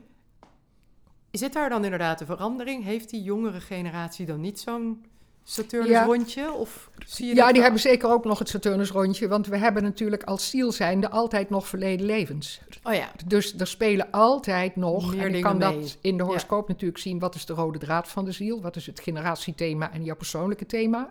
Zit 1.30 1.52
daar 1.52 1.68
dan 1.68 1.84
inderdaad 1.84 2.20
een 2.20 2.26
verandering? 2.26 2.84
Heeft 2.84 3.10
die 3.10 3.22
jongere 3.22 3.60
generatie 3.60 4.26
dan 4.26 4.40
niet 4.40 4.60
zo'n 4.60 5.04
Saturnus 5.44 5.88
Ja. 5.90 6.04
rondje? 6.04 6.52
Of 6.52 6.90
zie 7.06 7.26
je 7.26 7.34
ja, 7.34 7.44
die 7.44 7.52
wel? 7.52 7.62
hebben 7.62 7.80
zeker 7.80 8.08
ook 8.10 8.24
nog 8.24 8.38
het 8.38 8.48
Saturnus-rondje, 8.48 9.28
want 9.28 9.46
we 9.46 9.56
hebben 9.56 9.82
natuurlijk 9.82 10.22
als 10.22 10.50
ziel 10.50 10.72
zijnde 10.72 11.10
altijd 11.10 11.50
nog 11.50 11.68
verleden 11.68 12.06
levens. 12.06 12.60
Oh 12.82 12.94
ja, 12.94 13.10
Dus 13.26 13.54
er 13.58 13.66
spelen 13.66 14.10
altijd 14.10 14.76
nog, 14.76 15.14
Meer 15.14 15.26
en 15.26 15.34
ik 15.34 15.42
kan 15.42 15.58
mee. 15.58 15.80
dat 15.80 15.96
in 16.00 16.16
de 16.16 16.22
horoscoop 16.22 16.68
natuurlijk 16.68 16.98
zien, 17.00 17.18
wat 17.18 17.34
is 17.34 17.46
de 17.46 17.52
rode 17.52 17.78
draad 17.78 18.08
van 18.08 18.24
de 18.24 18.32
ziel, 18.32 18.60
wat 18.62 18.76
is 18.76 18.86
het 18.86 19.00
generatiethema 19.00 19.92
en 19.92 20.04
jouw 20.04 20.16
persoonlijke 20.16 20.66
thema. 20.66 21.10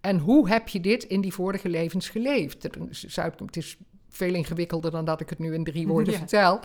En 0.00 0.18
hoe 0.18 0.48
heb 0.48 0.68
je 0.68 0.80
dit 0.80 1.04
in 1.04 1.20
die 1.20 1.32
vorige 1.32 1.68
levens 1.68 2.08
geleefd? 2.08 2.62
Het 2.62 3.56
is 3.56 3.76
veel 4.16 4.34
ingewikkelder 4.34 4.90
dan 4.90 5.04
dat 5.04 5.20
ik 5.20 5.30
het 5.30 5.38
nu 5.38 5.54
in 5.54 5.64
drie 5.64 5.86
woorden 5.92 6.12
Ja. 6.12 6.18
vertel. 6.18 6.60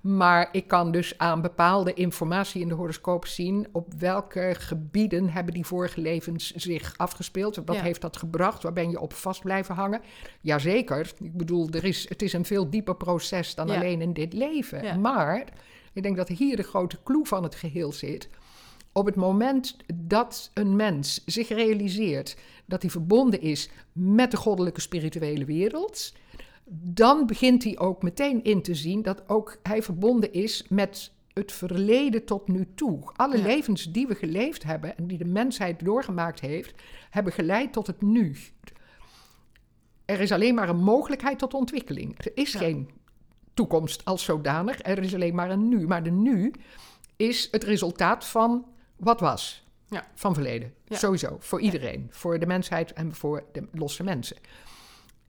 Maar 0.00 0.48
ik 0.52 0.68
kan 0.68 0.92
dus 0.92 1.18
aan 1.18 1.42
bepaalde 1.42 1.94
informatie 1.94 2.60
in 2.60 2.68
de 2.68 2.74
horoscoop 2.74 3.26
zien 3.26 3.66
op 3.72 3.92
welke 3.98 4.54
gebieden 4.58 5.28
hebben 5.30 5.54
die 5.54 5.66
vorige 5.66 6.00
levens 6.00 6.50
zich 6.50 6.94
afgespeeld. 6.96 7.56
Wat 7.64 7.76
Ja. 7.76 7.82
heeft 7.82 8.00
dat 8.00 8.16
gebracht? 8.16 8.62
Waar 8.62 8.72
ben 8.72 8.90
je 8.90 9.00
op 9.00 9.12
vast 9.12 9.42
blijven 9.42 9.74
hangen? 9.74 10.00
Jazeker. 10.40 11.12
Ik 11.22 11.36
bedoel, 11.36 11.68
er 11.70 11.84
is, 11.84 12.08
het 12.08 12.22
is 12.22 12.32
een 12.32 12.44
veel 12.44 12.70
dieper 12.70 12.96
proces 12.96 13.54
dan 13.54 13.66
Ja. 13.66 13.74
alleen 13.74 14.00
in 14.00 14.12
dit 14.12 14.32
leven. 14.32 15.00
Maar 15.00 15.44
ik 15.92 16.02
denk 16.02 16.16
dat 16.16 16.28
hier 16.28 16.56
de 16.56 16.62
grote 16.62 16.98
clue 17.04 17.26
van 17.26 17.42
het 17.42 17.54
geheel 17.54 17.92
zit. 17.92 18.28
Op 18.92 19.06
het 19.06 19.14
moment 19.14 19.76
dat 19.94 20.50
een 20.54 20.76
mens 20.76 21.22
zich 21.26 21.48
realiseert 21.48 22.36
dat 22.66 22.82
hij 22.82 22.90
verbonden 22.90 23.40
is 23.40 23.68
met 23.92 24.30
de 24.30 24.36
goddelijke 24.36 24.80
spirituele 24.80 25.44
wereld, 25.44 26.12
dan 26.66 27.26
begint 27.26 27.64
hij 27.64 27.78
ook 27.78 28.02
meteen 28.02 28.44
in 28.44 28.62
te 28.62 28.74
zien 28.74 29.02
dat 29.02 29.28
ook 29.28 29.58
hij 29.62 29.82
verbonden 29.82 30.32
is 30.32 30.64
met 30.68 31.12
het 31.32 31.52
verleden 31.52 32.24
tot 32.24 32.48
nu 32.48 32.68
toe. 32.74 33.00
Alle 33.16 33.36
Ja. 33.38 33.42
levens 33.42 33.92
die 33.92 34.06
we 34.06 34.14
geleefd 34.14 34.62
hebben 34.62 34.96
en 34.96 35.06
die 35.06 35.18
de 35.18 35.24
mensheid 35.24 35.84
doorgemaakt 35.84 36.40
heeft, 36.40 36.82
hebben 37.10 37.32
geleid 37.32 37.72
tot 37.72 37.86
het 37.86 38.02
nu. 38.02 38.36
Er 40.04 40.20
is 40.20 40.32
alleen 40.32 40.54
maar 40.54 40.68
een 40.68 40.82
mogelijkheid 40.82 41.38
tot 41.38 41.54
ontwikkeling. 41.54 42.14
Er 42.18 42.30
is 42.34 42.52
Ja. 42.52 42.58
geen 42.58 42.90
toekomst 43.54 44.04
als 44.04 44.24
zodanig, 44.24 44.78
er 44.82 44.98
is 44.98 45.14
alleen 45.14 45.34
maar 45.34 45.50
een 45.50 45.68
nu. 45.68 45.86
Maar 45.86 46.02
de 46.02 46.10
nu 46.10 46.52
is 47.16 47.48
het 47.50 47.64
resultaat 47.64 48.24
van 48.26 48.66
wat 48.96 49.20
was. 49.20 49.66
Ja. 49.88 50.06
Van 50.14 50.34
verleden. 50.34 50.74
Sowieso. 50.88 51.36
Voor 51.38 51.60
iedereen. 51.60 52.06
Voor 52.10 52.38
de 52.38 52.46
mensheid 52.46 52.92
en 52.92 53.14
voor 53.14 53.44
de 53.52 53.68
losse 53.72 54.02
mensen. 54.02 54.36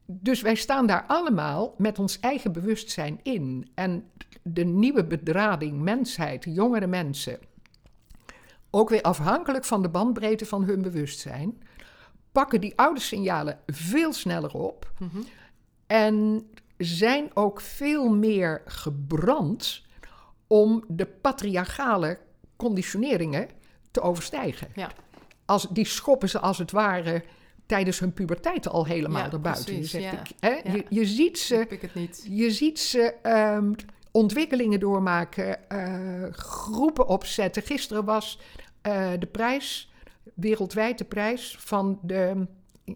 Dus 0.05 0.41
wij 0.41 0.55
staan 0.55 0.87
daar 0.87 1.03
allemaal 1.07 1.73
met 1.77 1.99
ons 1.99 2.19
eigen 2.19 2.51
bewustzijn 2.51 3.19
in. 3.23 3.69
En 3.73 4.09
de 4.43 4.63
nieuwe 4.63 5.05
bedrading, 5.05 5.81
mensheid, 5.81 6.43
jongere 6.43 6.87
mensen, 6.87 7.39
ook 8.69 8.89
weer 8.89 9.01
afhankelijk 9.01 9.65
van 9.65 9.81
de 9.81 9.89
bandbreedte 9.89 10.45
van 10.45 10.63
hun 10.63 10.81
bewustzijn, 10.81 11.61
pakken 12.31 12.61
die 12.61 12.77
oude 12.77 12.99
signalen 12.99 13.59
veel 13.67 14.13
sneller 14.13 14.53
op 14.53 14.93
Mhm. 14.99 15.17
en 15.87 16.47
zijn 16.77 17.29
ook 17.33 17.61
veel 17.61 18.09
meer 18.09 18.61
gebrand 18.65 19.83
om 20.47 20.83
de 20.87 21.05
patriarchale 21.05 22.19
conditioneringen 22.55 23.49
te 23.91 24.01
overstijgen. 24.01 24.67
Ja. 24.75 24.91
Als, 25.45 25.67
die 25.69 25.85
schoppen 25.85 26.29
ze 26.29 26.39
als 26.39 26.57
het 26.57 26.71
ware 26.71 27.23
tijdens 27.65 27.99
hun 27.99 28.13
puberteit 28.13 28.67
al 28.69 28.85
helemaal 28.85 29.25
Ja, 29.25 29.31
erbuiten. 29.31 29.65
precies, 29.65 29.91
je, 29.91 29.99
zegt, 29.99 30.13
ja. 30.13 30.19
ik, 30.19 30.29
hè, 30.39 30.49
Ja. 30.49 30.75
je, 30.75 30.85
je 30.89 31.05
ziet 31.05 31.39
ze 31.39 31.65
ik 31.69 31.81
het 31.81 31.93
niet. 31.95 32.25
je 32.29 32.51
ziet 32.51 32.79
ze 32.79 33.13
ehm, 33.21 33.73
ontwikkelingen 34.11 34.79
doormaken, 34.79 35.69
eh, 35.69 36.23
groepen 36.31 37.07
opzetten. 37.07 37.61
Gisteren 37.63 38.05
was 38.05 38.39
eh, 38.81 39.11
de 39.19 39.25
prijs, 39.27 39.91
wereldwijd 40.33 40.97
de 40.97 41.03
prijs 41.05 41.55
van 41.59 41.99
de, 42.01 42.47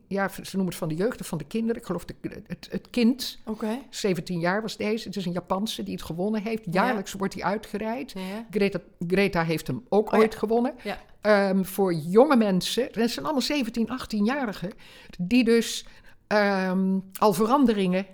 ja, 0.08 0.28
ze 0.30 0.42
noemen 0.44 0.66
het 0.66 0.76
van 0.76 0.88
de 0.88 0.96
jeugd 0.96 1.20
of 1.22 1.28
van 1.28 1.38
de 1.38 1.44
kinderen. 1.48 1.76
Ik 1.82 1.86
geloof 1.86 2.06
de, 2.06 2.16
het, 2.48 2.68
het 2.72 2.90
kind, 2.90 3.40
Oké. 3.46 3.80
17 3.90 4.40
jaar 4.40 4.62
was 4.62 4.78
deze. 4.78 5.08
Het 5.08 5.18
is 5.18 5.26
een 5.26 5.32
Japanse 5.32 5.84
die 5.84 5.94
het 5.94 6.04
gewonnen 6.04 6.42
heeft. 6.42 6.64
Jaarlijks 6.72 7.14
wordt 7.14 7.34
hij 7.34 7.44
uitgereikt. 7.44 8.12
Ja. 8.12 8.46
Greta, 8.52 8.80
Greta 9.08 9.44
heeft 9.44 9.68
hem 9.68 9.86
ook 9.90 10.08
Oh 10.08 10.14
ja. 10.14 10.20
ooit 10.20 10.36
gewonnen. 10.36 10.74
Ehm, 11.22 11.64
voor 11.64 11.94
jonge 11.94 12.36
mensen, 12.36 12.90
dat 12.92 13.10
zijn 13.10 13.26
allemaal 13.26 13.44
17, 13.44 13.90
18-jarigen, 13.90 14.72
die 15.20 15.44
dus 15.44 15.86
ehm, 16.28 17.00
al 17.18 17.34
veranderingen 17.34 18.06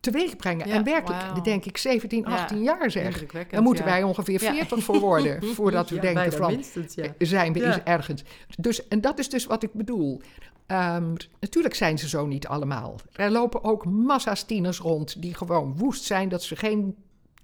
teweeg 0.00 0.36
brengen. 0.36 0.68
Ja, 0.68 0.74
en 0.74 0.84
werkelijk, 0.84 1.20
dan 1.34 1.42
denk 1.42 1.64
ik 1.64 1.76
17, 1.76 2.24
Ja, 2.28 2.36
18 2.36 2.62
jaar 2.62 2.90
zeg. 2.90 3.26
Daar 3.50 3.62
moeten 3.62 3.84
ja. 3.84 3.90
wij 3.90 4.02
ongeveer 4.02 4.42
Ja. 4.42 4.52
40 4.52 4.84
voor 4.84 4.98
worden, 4.98 5.44
voordat 5.54 5.90
we 5.90 5.98
denken 5.98 6.32
van, 6.32 6.50
minstens, 6.50 6.94
eh, 6.94 7.10
zijn 7.18 7.52
we 7.52 7.64
eens 7.64 7.82
ergens. 7.84 8.24
Dus, 8.56 8.88
en 8.88 9.00
dat 9.00 9.18
is 9.18 9.28
dus 9.28 9.46
wat 9.46 9.62
ik 9.62 9.72
bedoel. 9.72 10.20
Ehm, 10.66 11.14
natuurlijk 11.40 11.74
zijn 11.74 11.98
ze 11.98 12.08
zo 12.08 12.26
niet 12.26 12.46
allemaal. 12.46 12.94
Er 13.12 13.30
lopen 13.30 13.64
ook 13.64 13.84
massa's 13.84 14.42
tieners 14.42 14.78
rond 14.78 15.22
die 15.22 15.34
gewoon 15.34 15.76
woest 15.76 16.04
zijn 16.04 16.28
dat 16.28 16.42
ze 16.42 16.56
geen 16.56 16.96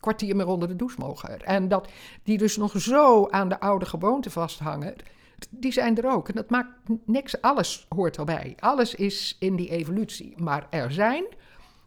kwartier 0.04 0.36
meer 0.36 0.46
onder 0.46 0.68
de 0.68 0.76
douche 0.76 1.00
mogen. 1.00 1.40
En 1.40 1.68
dat 1.68 1.88
die 2.22 2.38
dus 2.38 2.56
nog 2.56 2.80
zo 2.80 3.28
aan 3.28 3.48
de 3.48 3.60
oude 3.60 3.86
gewoonte 3.86 4.30
vasthangen. 4.30 4.94
Die 5.50 5.72
zijn 5.72 5.96
er 5.96 6.10
ook. 6.10 6.28
En 6.28 6.34
dat 6.34 6.50
maakt 6.50 6.68
niks. 7.04 7.40
Alles 7.40 7.86
hoort 7.88 8.16
erbij. 8.16 8.56
Alles 8.58 8.94
is 8.94 9.36
in 9.38 9.56
die 9.56 9.70
evolutie. 9.70 10.34
Maar 10.36 10.66
er 10.70 10.92
zijn 10.92 11.24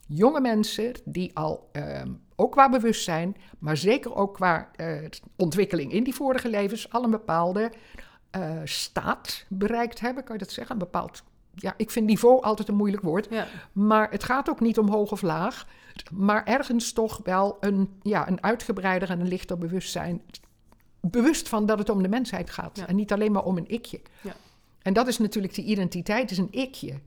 jonge 0.07 0.41
mensen 0.41 0.93
die 1.05 1.31
al 1.33 1.69
ehm, 1.71 2.11
ook 2.35 2.51
qua 2.51 2.69
bewustzijn, 2.69 3.35
maar 3.59 3.77
zeker 3.77 4.15
ook 4.15 4.33
qua 4.33 4.69
eh, 4.75 4.95
ontwikkeling 5.35 5.91
in 5.91 6.03
die 6.03 6.15
vorige 6.15 6.49
levens, 6.49 6.91
al 6.91 7.03
een 7.03 7.11
bepaalde 7.11 7.71
eh, 8.29 8.51
staat 8.63 9.45
bereikt 9.49 9.99
hebben. 9.99 10.23
Kan 10.23 10.35
je 10.35 10.43
dat 10.43 10.51
zeggen? 10.51 10.73
Een 10.73 10.81
bepaald. 10.81 11.23
Ja, 11.55 11.73
ik 11.77 11.91
vind 11.91 12.05
niveau 12.05 12.41
altijd 12.41 12.67
een 12.67 12.75
moeilijk 12.75 13.03
woord. 13.03 13.27
Ja. 13.29 13.47
Maar 13.71 14.11
het 14.11 14.23
gaat 14.23 14.49
ook 14.49 14.59
niet 14.59 14.77
om 14.77 14.89
hoog 14.89 15.11
of 15.11 15.21
laag. 15.21 15.67
Maar 16.11 16.45
ergens 16.45 16.93
toch 16.93 17.19
wel 17.23 17.57
een, 17.59 17.89
ja, 18.01 18.27
een 18.27 18.43
uitgebreider 18.43 19.09
en 19.09 19.19
een 19.19 19.27
lichter 19.27 19.57
bewustzijn. 19.57 20.21
Bewust 21.01 21.49
van 21.49 21.65
dat 21.65 21.79
het 21.79 21.89
om 21.89 22.01
de 22.01 22.09
mensheid 22.09 22.49
gaat. 22.49 22.77
Ja. 22.77 22.87
En 22.87 22.95
niet 22.95 23.11
alleen 23.11 23.31
maar 23.31 23.43
om 23.43 23.57
een 23.57 23.69
ikje. 23.69 24.01
Ja. 24.21 24.35
En 24.81 24.93
dat 24.93 25.07
is 25.07 25.17
natuurlijk, 25.17 25.55
die 25.55 25.65
identiteit 25.65 26.31
is 26.31 26.37
een 26.37 26.51
ikje. 26.51 26.99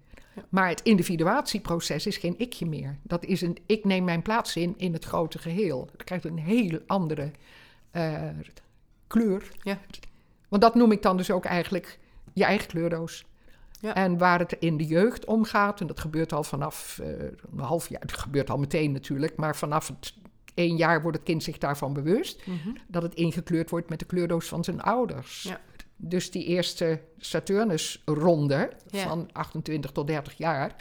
Maar 0.49 0.68
het 0.68 0.82
individuatieproces 0.82 2.06
is 2.06 2.16
geen 2.16 2.35
ikje 2.38 2.66
meer. 2.66 2.99
Dat 3.02 3.25
is 3.25 3.40
een 3.40 3.56
ik 3.66 3.85
neem 3.85 4.04
mijn 4.04 4.23
plaats 4.23 4.56
in 4.56 4.75
in 4.76 4.92
het 4.92 5.04
grote 5.04 5.38
geheel. 5.38 5.88
Dat 5.92 6.04
krijgt 6.04 6.25
een 6.25 6.38
heel 6.38 6.78
andere 6.87 7.30
eh, 7.90 8.28
kleur. 9.06 9.52
Ja. 9.62 9.78
Want 10.49 10.62
dat 10.62 10.75
noem 10.75 10.92
ik 10.92 11.02
dan 11.02 11.16
dus 11.16 11.30
ook 11.30 11.44
eigenlijk 11.44 11.99
je 12.32 12.44
eigen 12.44 12.68
kleurdoos. 12.68 13.25
Ja. 13.80 13.94
En 13.94 14.18
waar 14.18 14.38
het 14.38 14.56
in 14.58 14.76
de 14.76 14.87
jeugd 14.87 15.25
om 15.25 15.44
gaat, 15.44 15.80
en 15.80 15.87
dat 15.87 16.00
gebeurt 16.00 16.32
al 16.32 16.42
vanaf 16.44 16.99
eh, 17.02 17.08
een 17.52 17.58
half 17.58 17.88
jaar, 17.88 18.00
het 18.00 18.12
gebeurt 18.12 18.50
al 18.50 18.58
meteen 18.58 18.92
natuurlijk, 18.92 19.37
maar 19.37 19.56
vanaf 19.56 19.88
het 19.88 20.14
één 20.54 20.76
jaar 20.76 21.02
wordt 21.02 21.16
het 21.16 21.26
kind 21.26 21.42
zich 21.42 21.58
daarvan 21.58 21.92
bewust 21.92 22.46
Mhm. 22.46 22.68
dat 22.87 23.02
het 23.02 23.14
ingekleurd 23.14 23.70
wordt 23.70 23.88
met 23.88 23.99
de 23.99 24.04
kleurdoos 24.04 24.46
van 24.49 24.64
zijn 24.64 24.80
ouders. 24.80 25.42
Ja. 25.42 25.60
Dus 25.96 26.30
die 26.30 26.44
eerste 26.44 27.00
Saturnus-ronde 27.18 28.70
Ja. 28.87 29.02
van 29.08 29.28
28 29.32 29.90
tot 29.90 30.06
30 30.06 30.38
jaar 30.38 30.75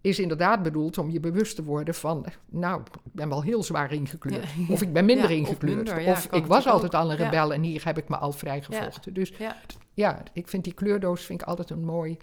is 0.00 0.18
inderdaad 0.18 0.62
bedoeld 0.62 0.98
om 0.98 1.10
je 1.10 1.20
bewust 1.20 1.56
te 1.56 1.64
worden 1.64 1.94
van, 1.94 2.26
nou, 2.48 2.80
ik 2.80 3.12
ben 3.12 3.28
wel 3.28 3.42
heel 3.42 3.62
zwaar 3.62 3.92
ingekleurd. 3.92 4.52
Ja. 4.56 4.72
Of 4.74 4.82
ik 4.82 4.92
ben 4.92 5.04
minder 5.04 5.30
Ja, 5.30 5.36
ingekleurd. 5.36 5.88
Of, 5.88 5.94
minder, 5.96 6.34
ik 6.34 6.46
was 6.46 6.66
altijd 6.66 6.94
ook. 6.94 7.00
al 7.00 7.10
een 7.10 7.16
rebel 7.16 7.52
en 7.52 7.62
hier 7.62 7.84
heb 7.84 7.98
ik 7.98 8.08
me 8.08 8.16
al 8.16 8.32
vrijgevochten. 8.32 9.14
Dus 9.14 9.32
Ja. 9.94 10.22
ik 10.32 10.48
vind 10.48 10.64
die 10.64 10.74
kleurdoos 10.74 11.24
vind 11.24 11.40
ik 11.40 11.46
altijd 11.46 11.70
een 11.70 11.84
mooi, 11.84 12.16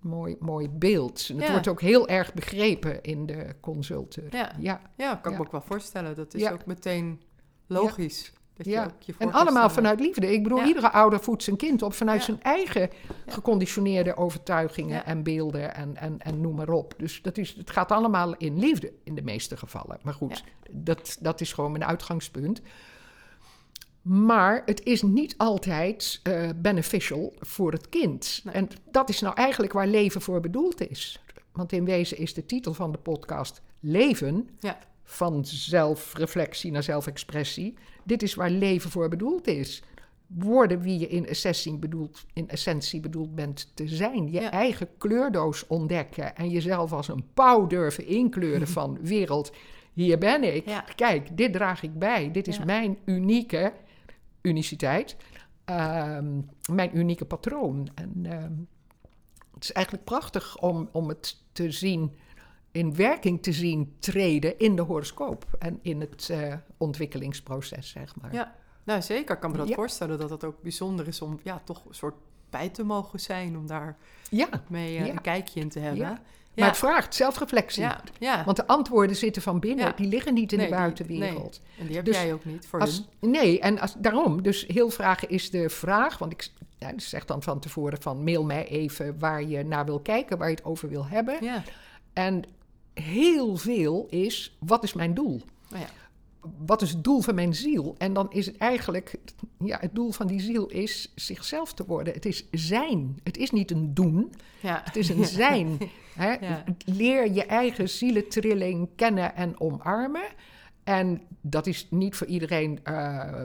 mooi, 0.00 0.36
mooi 0.40 0.68
beeld. 0.68 1.28
En 1.30 1.40
het 1.40 1.50
wordt 1.50 1.68
ook 1.68 1.80
heel 1.80 2.08
erg 2.08 2.34
begrepen 2.34 3.02
in 3.02 3.26
de 3.26 3.54
consulten. 3.60 4.24
Ja. 4.30 4.80
ja. 4.96 5.14
Kan 5.14 5.32
ik 5.32 5.38
me 5.38 5.44
ook 5.44 5.52
wel 5.52 5.60
voorstellen. 5.60 6.14
Dat 6.16 6.34
is 6.34 6.50
ook 6.50 6.66
meteen 6.66 7.20
logisch. 7.66 8.32
Dat 8.58 8.66
Ja. 8.66 8.90
je 8.98 9.14
En 9.18 9.32
allemaal 9.32 9.70
vanuit 9.70 10.00
liefde. 10.00 10.32
Ik 10.32 10.42
bedoel, 10.42 10.58
Ja. 10.58 10.66
iedere 10.66 10.90
ouder 10.90 11.20
voedt 11.20 11.42
zijn 11.42 11.56
kind 11.56 11.82
op 11.82 11.94
vanuit 11.94 12.18
Ja. 12.18 12.24
zijn 12.24 12.42
eigen 12.42 12.90
geconditioneerde 13.26 14.16
overtuigingen 14.16 15.04
en 15.04 15.22
beelden 15.22 15.74
en, 15.74 15.96
en, 15.96 16.18
en 16.18 16.40
noem 16.40 16.54
maar 16.54 16.68
op. 16.68 16.94
Dus 16.96 17.22
dat 17.22 17.38
is, 17.38 17.54
het 17.58 17.70
gaat 17.70 17.92
allemaal 17.92 18.36
in 18.36 18.58
liefde 18.58 18.92
in 19.04 19.14
de 19.14 19.22
meeste 19.22 19.56
gevallen. 19.56 19.98
Maar 20.02 20.14
goed, 20.14 20.44
dat, 20.70 21.16
dat 21.20 21.40
is 21.40 21.52
gewoon 21.52 21.70
mijn 21.72 21.84
uitgangspunt. 21.84 22.60
Maar 24.02 24.62
het 24.64 24.84
is 24.84 25.02
niet 25.02 25.34
altijd 25.36 26.20
eh, 26.22 26.48
beneficial 26.56 27.34
voor 27.38 27.72
het 27.72 27.88
kind. 27.88 28.40
Nee. 28.44 28.54
En 28.54 28.68
dat 28.90 29.08
is 29.08 29.20
nou 29.20 29.34
eigenlijk 29.34 29.72
waar 29.72 29.86
leven 29.86 30.20
voor 30.20 30.40
bedoeld 30.40 30.90
is. 30.90 31.22
Want 31.52 31.72
in 31.72 31.84
wezen 31.84 32.18
is 32.18 32.34
de 32.34 32.46
titel 32.46 32.74
van 32.74 32.92
de 32.92 32.98
podcast 32.98 33.60
Leven 33.80 34.48
Ja. 34.60 34.78
Van 35.10 35.44
zelfreflectie 35.44 36.70
naar 36.70 36.82
zelfexpressie. 36.82 37.74
Dit 38.04 38.22
is 38.22 38.34
waar 38.34 38.50
leven 38.50 38.90
voor 38.90 39.08
bedoeld 39.08 39.46
is. 39.46 39.82
Worden 40.26 40.80
wie 40.80 40.98
je 40.98 41.08
in 41.08 41.26
essentie 41.26 41.76
bedoeld, 41.78 42.26
in 42.32 42.48
essentie 42.48 43.00
bedoeld 43.00 43.34
bent 43.34 43.70
te 43.74 43.88
zijn. 43.88 44.30
Je 44.32 44.40
Ja. 44.40 44.50
eigen 44.50 44.88
kleurdoos 44.98 45.66
ontdekken 45.66 46.36
en 46.36 46.48
jezelf 46.50 46.92
als 46.92 47.08
een 47.08 47.24
pauw 47.34 47.66
durven 47.66 48.06
inkleuren 48.06 48.68
van 48.78 48.98
wereld. 49.02 49.52
Hier 49.92 50.18
ben 50.18 50.54
ik. 50.54 50.66
Ja. 50.68 50.84
Kijk, 50.96 51.36
dit 51.36 51.52
draag 51.52 51.82
ik 51.82 51.98
bij. 51.98 52.30
Dit 52.30 52.48
is 52.48 52.56
Ja. 52.56 52.64
mijn 52.64 52.98
unieke 53.04 53.72
uniciteit. 54.42 55.16
Ehm, 55.64 56.40
mijn 56.72 56.98
unieke 56.98 57.24
patroon. 57.24 57.88
En 57.94 58.12
ehm, 58.22 58.52
het 59.54 59.64
is 59.64 59.72
eigenlijk 59.72 60.04
prachtig 60.04 60.58
om, 60.58 60.88
om 60.92 61.08
het 61.08 61.36
te 61.52 61.70
zien, 61.70 62.12
in 62.72 62.94
werking 62.96 63.42
te 63.42 63.52
zien 63.52 63.94
treden 63.98 64.58
in 64.58 64.76
de 64.76 64.82
horoscoop 64.82 65.44
en 65.58 65.78
in 65.82 66.00
het 66.00 66.28
eh, 66.30 66.54
ontwikkelingsproces, 66.76 67.88
zeg 67.88 68.14
maar. 68.20 68.32
Ja, 68.34 68.54
nou 68.84 69.02
zeker. 69.02 69.34
Ik 69.34 69.40
kan 69.40 69.50
me 69.50 69.56
dat 69.56 69.68
Ja. 69.68 69.74
voorstellen 69.74 70.18
dat 70.18 70.30
het 70.30 70.44
ook 70.44 70.62
bijzonder 70.62 71.08
is 71.08 71.22
om 71.22 71.40
ja, 71.42 71.60
toch 71.64 71.84
een 71.88 71.94
soort 71.94 72.14
bij 72.50 72.68
te 72.68 72.82
mogen 72.84 73.20
zijn. 73.20 73.56
Om 73.56 73.66
daar 73.66 73.96
Ja, 74.30 74.48
mee 74.68 74.92
Ja. 74.92 75.08
een 75.08 75.20
kijkje 75.20 75.60
in 75.60 75.68
te 75.68 75.78
hebben. 75.78 76.18
Maar 76.54 76.68
het 76.68 76.76
vraagt 76.76 77.14
zelfreflectie. 77.14 77.86
Want 78.44 78.56
de 78.56 78.66
antwoorden 78.66 79.16
zitten 79.16 79.42
van 79.42 79.60
binnen, 79.60 79.92
die 79.96 80.06
liggen 80.06 80.34
niet 80.34 80.52
in 80.52 80.58
Nee, 80.58 80.66
de 80.66 80.72
die- 80.72 80.80
buitenwereld. 80.82 81.60
En 81.78 81.86
die 81.86 81.96
heb 81.96 82.04
Dus 82.04 82.16
jij 82.16 82.32
ook 82.32 82.44
niet 82.44 82.66
voor 82.66 82.80
Als, 82.80 83.04
hun. 83.20 83.30
nee, 83.30 83.60
en 83.60 83.78
als, 83.78 83.94
daarom. 83.98 84.42
Dus 84.42 84.64
heel 84.66 84.90
vragen 84.90 85.28
is 85.28 85.50
de 85.50 85.68
vraag. 85.70 86.18
Want 86.18 86.32
ik 86.32 86.48
ja, 86.78 86.92
dus 86.92 87.08
zeg 87.08 87.24
dan 87.24 87.42
van 87.42 87.60
tevoren 87.60 88.02
van 88.02 88.24
mail 88.24 88.44
mij 88.44 88.66
even 88.68 89.18
waar 89.18 89.42
je 89.42 89.64
naar 89.64 89.84
wil 89.84 90.00
kijken, 90.00 90.38
waar 90.38 90.48
je 90.48 90.54
het 90.54 90.64
over 90.64 90.88
wil 90.88 91.06
hebben. 91.06 91.44
Ja, 91.44 91.62
En 92.12 92.44
heel 93.02 93.56
veel 93.56 94.06
is, 94.10 94.56
wat 94.58 94.84
is 94.84 94.92
mijn 94.92 95.14
doel? 95.14 95.40
oh 95.72 95.78
ja. 95.78 95.86
Wat 96.66 96.82
is 96.82 96.90
het 96.90 97.04
doel 97.04 97.20
van 97.20 97.34
mijn 97.34 97.54
ziel? 97.54 97.94
En 97.98 98.12
dan 98.12 98.32
is 98.32 98.46
het 98.46 98.56
eigenlijk, 98.56 99.14
ja, 99.58 99.78
het 99.80 99.94
doel 99.94 100.10
van 100.10 100.26
die 100.26 100.40
ziel 100.40 100.66
is 100.66 101.12
zichzelf 101.14 101.74
te 101.74 101.84
worden. 101.86 102.14
Het 102.14 102.26
is 102.26 102.46
zijn. 102.50 103.20
Het 103.22 103.36
is 103.36 103.50
niet 103.50 103.70
een 103.70 103.94
doen, 103.94 104.32
ja. 104.60 104.80
het 104.84 104.96
is 104.96 105.08
een 105.08 105.24
zijn. 105.24 105.78
Hè? 106.14 106.36
Leer 106.84 107.32
je 107.32 107.44
eigen 107.44 107.88
zielentrilling 107.88 108.88
kennen 108.96 109.34
en 109.34 109.60
omarmen. 109.60 110.28
En 110.84 111.22
dat 111.40 111.66
is 111.66 111.86
niet 111.90 112.16
voor 112.16 112.26
iedereen 112.26 112.80
eh, 112.82 113.42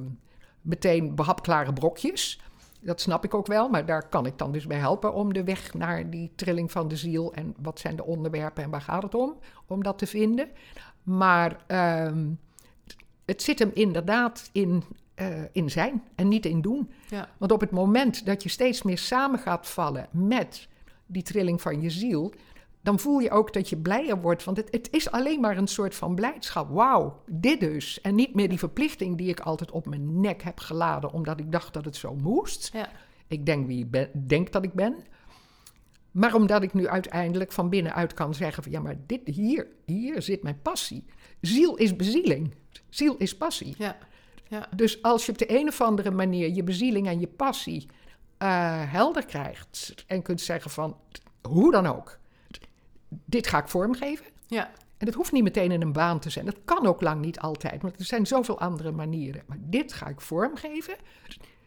meteen 0.62 1.16
behapklare 1.16 1.74
brokjes. 1.74 2.40
Dat 2.84 3.02
snap 3.02 3.24
ik 3.24 3.34
ook 3.34 3.48
wel, 3.48 3.70
maar 3.70 3.86
daar 3.86 4.10
kan 4.10 4.26
ik 4.26 4.38
dan 4.38 4.52
dus 4.52 4.68
bij 4.68 4.78
helpen 4.78 5.14
om 5.14 5.34
de 5.34 5.44
weg 5.44 5.74
naar 5.74 6.10
die 6.10 6.32
trilling 6.36 6.72
van 6.72 6.88
de 6.88 6.96
ziel 6.96 7.34
en 7.34 7.56
wat 7.58 7.80
zijn 7.80 7.96
de 7.96 8.06
onderwerpen 8.06 8.64
en 8.64 8.70
waar 8.70 8.82
gaat 8.82 9.04
het 9.04 9.16
om, 9.16 9.36
om 9.68 9.84
dat 9.84 9.98
te 9.98 10.08
vinden. 10.08 10.50
Maar 11.04 11.58
ehm, 11.68 12.26
het 13.26 13.42
zit 13.42 13.60
hem 13.60 13.72
inderdaad 13.74 14.50
in, 14.52 14.84
eh, 15.16 15.28
in 15.52 15.70
zijn 15.70 16.04
en 16.16 16.28
niet 16.28 16.46
in 16.46 16.62
doen. 16.62 16.92
ja. 17.10 17.30
Want 17.38 17.52
op 17.52 17.60
het 17.60 17.72
moment 17.72 18.26
dat 18.26 18.44
je 18.44 18.50
steeds 18.50 18.84
meer 18.84 18.98
samen 18.98 19.40
gaat 19.40 19.68
vallen 19.68 20.08
met 20.12 20.68
die 21.06 21.24
trilling 21.24 21.62
van 21.62 21.82
je 21.82 21.90
ziel, 21.90 22.34
dan 22.84 23.00
voel 23.00 23.20
je 23.20 23.32
ook 23.32 23.54
dat 23.54 23.70
je 23.70 23.78
blijer 23.78 24.22
wordt. 24.22 24.44
Want 24.44 24.58
het, 24.58 24.68
het 24.72 24.88
is 24.92 25.12
alleen 25.12 25.40
maar 25.40 25.58
een 25.58 25.68
soort 25.68 25.96
van 25.96 26.16
blijdschap. 26.16 26.70
Wauw, 26.70 27.24
dit 27.26 27.60
dus. 27.60 28.02
En 28.02 28.16
niet 28.16 28.36
meer 28.36 28.50
die 28.50 28.58
verplichting 28.58 29.18
die 29.18 29.30
ik 29.30 29.40
altijd 29.40 29.72
op 29.72 29.86
mijn 29.86 30.20
nek 30.20 30.42
heb 30.42 30.60
geladen, 30.60 31.12
omdat 31.12 31.40
ik 31.40 31.52
dacht 31.52 31.74
dat 31.74 31.86
het 31.86 31.96
zo 31.96 32.16
moest. 32.16 32.70
Ja. 32.74 32.90
Ik 33.28 33.46
denk 33.46 33.68
wie 33.68 33.80
ik 33.80 33.92
ben, 33.92 34.10
denk 34.28 34.52
dat 34.52 34.64
ik 34.64 34.74
ben. 34.74 34.96
Maar 36.12 36.34
omdat 36.34 36.64
ik 36.64 36.74
nu 36.74 36.88
uiteindelijk 36.88 37.52
van 37.52 37.70
binnenuit 37.70 38.14
kan 38.14 38.34
zeggen: 38.34 38.64
van, 38.64 38.72
ja, 38.72 38.80
maar 38.80 38.96
dit 39.06 39.22
hier, 39.28 39.68
hier 39.86 40.22
zit 40.22 40.44
mijn 40.44 40.62
passie. 40.62 41.06
Ziel 41.42 41.76
is 41.76 41.96
bezieling. 41.96 42.54
Ziel 42.90 43.16
is 43.18 43.38
passie. 43.38 43.76
Ja. 43.78 43.98
Ja. 44.48 44.68
Dus 44.76 45.02
als 45.02 45.26
je 45.26 45.32
op 45.32 45.38
de 45.38 45.60
een 45.60 45.68
of 45.68 45.82
andere 45.82 46.12
manier 46.12 46.50
je 46.50 46.64
bezieling 46.64 47.08
en 47.08 47.20
je 47.20 47.28
passie 47.28 47.88
eh, 48.38 48.92
helder 48.92 49.26
krijgt 49.26 49.94
en 50.08 50.22
kunt 50.22 50.42
zeggen 50.42 50.72
van 50.72 50.98
hoe 51.42 51.72
dan 51.72 51.86
ook, 51.86 52.20
dit 53.26 53.48
ga 53.48 53.58
ik 53.58 53.68
vormgeven. 53.68 54.26
Ja. 54.48 54.72
En 54.98 55.06
dat 55.06 55.14
hoeft 55.14 55.32
niet 55.32 55.44
meteen 55.44 55.72
in 55.72 55.82
een 55.82 55.94
baan 55.94 56.20
te 56.20 56.30
zijn. 56.30 56.46
Dat 56.46 56.58
kan 56.66 56.86
ook 56.86 57.02
lang 57.02 57.22
niet 57.22 57.40
altijd, 57.40 57.82
want 57.82 58.00
er 58.00 58.06
zijn 58.06 58.28
zoveel 58.28 58.60
andere 58.60 58.92
manieren. 58.92 59.44
Maar 59.48 59.58
dit 59.60 59.94
ga 59.94 60.08
ik 60.08 60.22
vormgeven. 60.22 60.96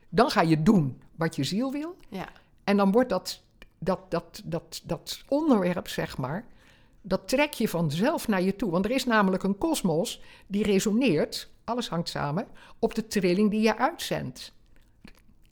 Dan 0.08 0.30
ga 0.30 0.40
je 0.40 0.62
doen 0.62 1.02
wat 1.14 1.36
je 1.36 1.44
ziel 1.44 1.72
wil. 1.72 1.96
Ja. 2.08 2.28
En 2.64 2.76
dan 2.76 2.92
wordt 2.92 3.08
dat, 3.08 3.42
dat, 3.78 4.00
dat, 4.08 4.42
dat, 4.44 4.82
dat 4.84 5.24
onderwerp, 5.28 5.88
zeg 5.88 6.18
maar, 6.18 6.46
dat 7.02 7.28
trek 7.28 7.52
je 7.52 7.68
vanzelf 7.68 8.28
naar 8.28 8.42
je 8.42 8.56
toe. 8.56 8.70
Want 8.70 8.84
er 8.84 8.90
is 8.90 9.04
namelijk 9.04 9.42
een 9.42 9.58
kosmos 9.58 10.22
die 10.46 10.62
resoneert, 10.62 11.50
alles 11.64 11.88
hangt 11.88 12.08
samen, 12.08 12.46
op 12.78 12.94
de 12.94 13.06
trilling 13.06 13.50
die 13.50 13.60
je 13.60 13.78
uitzendt. 13.78 14.52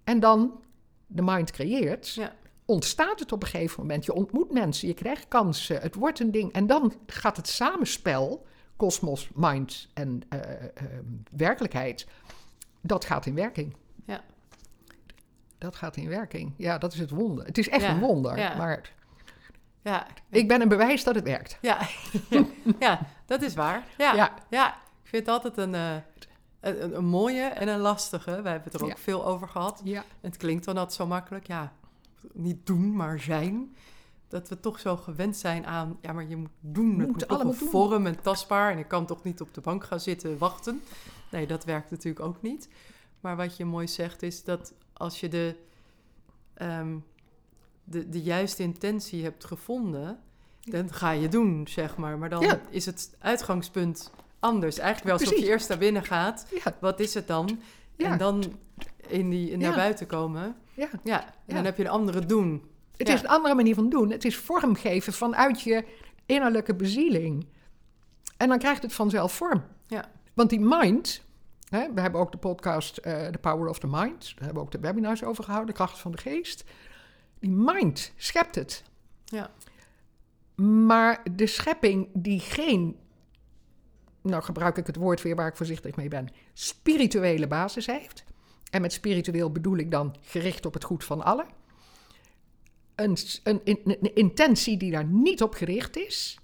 En 0.04 0.20
dan, 0.20 0.60
de 1.06 1.22
mind 1.22 1.50
creëert, 1.50 2.14
Ja. 2.14 2.32
Ontstaat 2.64 3.18
het 3.20 3.32
op 3.32 3.42
een 3.42 3.48
gegeven 3.48 3.80
moment. 3.80 4.04
Je 4.04 4.12
ontmoet 4.14 4.52
mensen, 4.52 4.88
je 4.88 4.94
krijgt 4.94 5.28
kansen, 5.28 5.80
het 5.80 5.94
wordt 5.94 6.20
een 6.20 6.30
ding. 6.30 6.52
En 6.52 6.66
dan 6.66 6.92
gaat 7.06 7.36
het 7.36 7.48
samenspel, 7.48 8.46
kosmos, 8.76 9.28
mind 9.34 9.88
en 9.94 10.22
eh, 10.28 10.38
eh, 10.64 10.70
werkelijkheid, 11.30 12.06
dat 12.80 13.04
gaat 13.04 13.26
in 13.26 13.34
werking. 13.34 13.76
Ja. 14.06 14.20
Dat 15.58 15.76
gaat 15.76 15.96
in 15.96 16.08
werking. 16.08 16.52
Ja, 16.56 16.78
dat 16.78 16.92
is 16.92 16.98
het 16.98 17.10
wonder. 17.10 17.44
Het 17.46 17.58
is 17.58 17.68
echt 17.68 17.82
Ja, 17.82 17.90
een 17.90 18.00
wonder. 18.00 18.38
ja. 18.38 18.56
Maar 18.56 18.92
Ja. 19.82 20.06
ik 20.30 20.48
ben 20.48 20.60
een 20.60 20.68
bewijs 20.68 21.04
dat 21.04 21.14
het 21.14 21.24
werkt. 21.24 21.58
Ja. 21.60 21.78
ja, 22.78 23.06
dat 23.26 23.42
is 23.42 23.54
waar. 23.54 23.84
Ja. 23.98 24.14
Ja. 24.14 24.34
Ja. 24.50 24.68
Ik 25.02 25.08
vind 25.10 25.26
het 25.26 25.34
altijd 25.34 25.56
een, 25.56 25.74
eh, 25.74 25.94
een, 26.60 26.96
een- 26.96 27.04
mooie 27.04 27.42
en 27.42 27.68
een 27.68 27.78
lastige. 27.80 28.30
We 28.42 28.48
hebben 28.48 28.72
het 28.72 28.74
er 28.74 28.84
ook 28.84 28.98
veel 28.98 29.26
over 29.26 29.48
gehad. 29.48 29.80
Ja. 29.84 30.04
Het 30.20 30.36
klinkt 30.36 30.64
dan 30.64 30.76
altijd 30.76 30.96
zo 30.96 31.06
makkelijk. 31.06 31.46
Ja, 31.46 31.72
niet 32.32 32.66
doen, 32.66 32.96
maar 32.96 33.20
zijn. 33.20 33.74
Dat 34.28 34.48
we 34.48 34.60
toch 34.60 34.80
zo 34.80 34.96
gewend 34.96 35.36
zijn 35.36 35.66
aan... 35.66 35.98
Ja, 36.00 36.12
maar 36.12 36.28
je 36.28 36.36
moet 36.36 36.50
doen. 36.60 36.98
Het 36.98 37.08
Moet 37.08 37.18
toch 37.18 37.28
allemaal 37.28 37.52
een 37.52 37.68
vorm 37.68 38.06
en 38.06 38.20
tastbaar. 38.22 38.72
En 38.72 38.78
ik 38.78 38.88
kan 38.88 39.06
toch 39.06 39.22
niet 39.22 39.40
op 39.40 39.54
de 39.54 39.60
bank 39.60 39.84
gaan 39.84 40.00
zitten 40.00 40.38
wachten. 40.38 40.82
Nee, 41.30 41.46
dat 41.46 41.64
werkt 41.64 41.90
natuurlijk 41.90 42.24
ook 42.24 42.42
niet. 42.42 42.68
Maar 43.20 43.36
wat 43.36 43.56
je 43.56 43.64
mooi 43.64 43.88
zegt 43.88 44.22
is 44.22 44.44
dat 44.44 44.72
als 44.92 45.20
je 45.20 45.28
de, 45.28 45.56
ehm, 46.54 46.96
de, 47.84 48.08
de 48.08 48.22
juiste 48.22 48.62
intentie 48.62 49.22
hebt 49.22 49.44
gevonden... 49.44 50.18
dan 50.60 50.92
ga 50.92 51.10
je 51.10 51.28
doen, 51.28 51.66
zeg 51.68 51.96
maar. 51.96 52.18
Maar 52.18 52.28
dan 52.30 52.40
Ja. 52.42 52.60
is 52.70 52.86
het 52.86 53.16
uitgangspunt 53.18 54.10
anders. 54.38 54.78
Eigenlijk 54.78 55.04
wel 55.08 55.14
alsof 55.14 55.28
je 55.28 55.34
Precies. 55.34 55.52
eerst 55.52 55.68
naar 55.68 55.78
binnen 55.78 56.04
gaat. 56.04 56.46
Ja. 56.64 56.76
Wat 56.80 57.00
is 57.00 57.14
het 57.14 57.26
dan? 57.26 57.58
Ja. 57.96 58.10
En 58.10 58.18
dan 58.18 58.44
in 59.08 59.30
die, 59.30 59.56
naar 59.56 59.70
Ja. 59.70 59.76
buiten 59.76 60.06
komen. 60.06 60.56
Ja. 60.74 60.88
Ja, 61.04 61.24
en 61.26 61.32
Ja. 61.46 61.54
dan 61.54 61.64
heb 61.64 61.76
je 61.76 61.82
een 61.84 61.90
andere 61.90 62.26
doen. 62.26 62.64
Het 62.96 63.08
is 63.08 63.20
een 63.20 63.28
andere 63.28 63.54
manier 63.54 63.74
van 63.74 63.88
doen. 63.88 64.10
Het 64.10 64.24
is 64.24 64.36
vormgeven 64.36 65.12
vanuit 65.12 65.60
je 65.60 65.84
innerlijke 66.26 66.74
bezieling. 66.74 67.46
En 68.36 68.48
dan 68.48 68.58
krijgt 68.58 68.82
het 68.82 68.92
vanzelf 68.92 69.32
vorm. 69.32 69.64
Ja. 69.86 70.04
Want 70.34 70.50
die 70.50 70.60
mind, 70.60 71.22
hè, 71.68 71.92
we 71.94 72.00
hebben 72.00 72.20
ook 72.20 72.32
de 72.32 72.38
podcast 72.38 72.96
eh 72.96 73.26
The 73.26 73.38
Power 73.38 73.68
of 73.68 73.78
the 73.78 73.86
Mind, 73.86 74.20
daar 74.34 74.44
hebben 74.44 74.54
we 74.54 74.60
ook 74.60 74.70
de 74.70 74.78
webinars 74.80 75.24
over 75.24 75.44
gehouden, 75.44 75.70
de 75.74 75.76
kracht 75.80 75.98
van 75.98 76.12
de 76.12 76.18
geest. 76.18 76.64
Die 77.38 77.50
mind 77.50 78.12
schept 78.16 78.54
het. 78.54 78.82
Ja. 79.24 79.50
Maar 80.54 81.22
de 81.32 81.46
schepping 81.46 82.08
die 82.12 82.40
geen, 82.40 82.96
nou 84.22 84.42
gebruik 84.42 84.76
ik 84.76 84.86
het 84.86 84.96
woord 84.96 85.22
weer 85.22 85.36
waar 85.36 85.48
ik 85.48 85.56
voorzichtig 85.56 85.96
mee 85.96 86.08
ben, 86.08 86.28
spirituele 86.52 87.46
basis 87.46 87.86
heeft. 87.86 88.24
En 88.74 88.80
met 88.80 88.92
spiritueel 88.92 89.50
bedoel 89.50 89.76
ik 89.76 89.90
dan 89.90 90.14
gericht 90.20 90.66
op 90.66 90.74
het 90.74 90.84
goed 90.84 91.04
van 91.04 91.24
allen. 91.24 91.46
Een, 92.94 93.16
een, 93.42 94.14
intentie 94.14 94.76
die 94.76 94.90
daar 94.90 95.04
niet 95.04 95.42
op 95.42 95.54
gericht 95.54 95.96
is, 95.96 96.38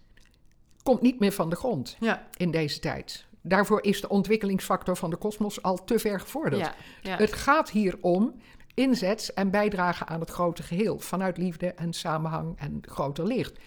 komt 0.82 1.00
niet 1.00 1.18
meer 1.20 1.32
van 1.32 1.50
de 1.50 1.56
grond 1.56 1.96
Ja. 2.00 2.26
in 2.36 2.50
deze 2.50 2.78
tijd. 2.78 3.26
Daarvoor 3.40 3.82
is 3.82 4.00
de 4.00 4.08
ontwikkelingsfactor 4.08 4.96
van 4.96 5.10
de 5.10 5.16
kosmos 5.16 5.62
al 5.62 5.84
te 5.84 5.98
ver 5.98 6.20
gevorderd. 6.20 6.62
Ja. 6.62 6.74
Ja. 7.02 7.16
Het 7.16 7.32
gaat 7.32 7.70
hier 7.70 7.98
om 8.00 8.40
inzet 8.74 9.32
en 9.34 9.50
bijdrage 9.50 10.06
aan 10.06 10.20
het 10.20 10.30
grote 10.30 10.62
geheel. 10.62 10.98
Vanuit 10.98 11.36
liefde 11.36 11.66
en 11.66 11.92
samenhang 11.92 12.58
en 12.58 12.78
groter 12.80 13.26
licht. 13.26 13.58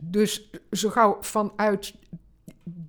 Dus 0.00 0.50
zo 0.70 0.90
gauw 0.90 1.16
vanuit 1.20 1.94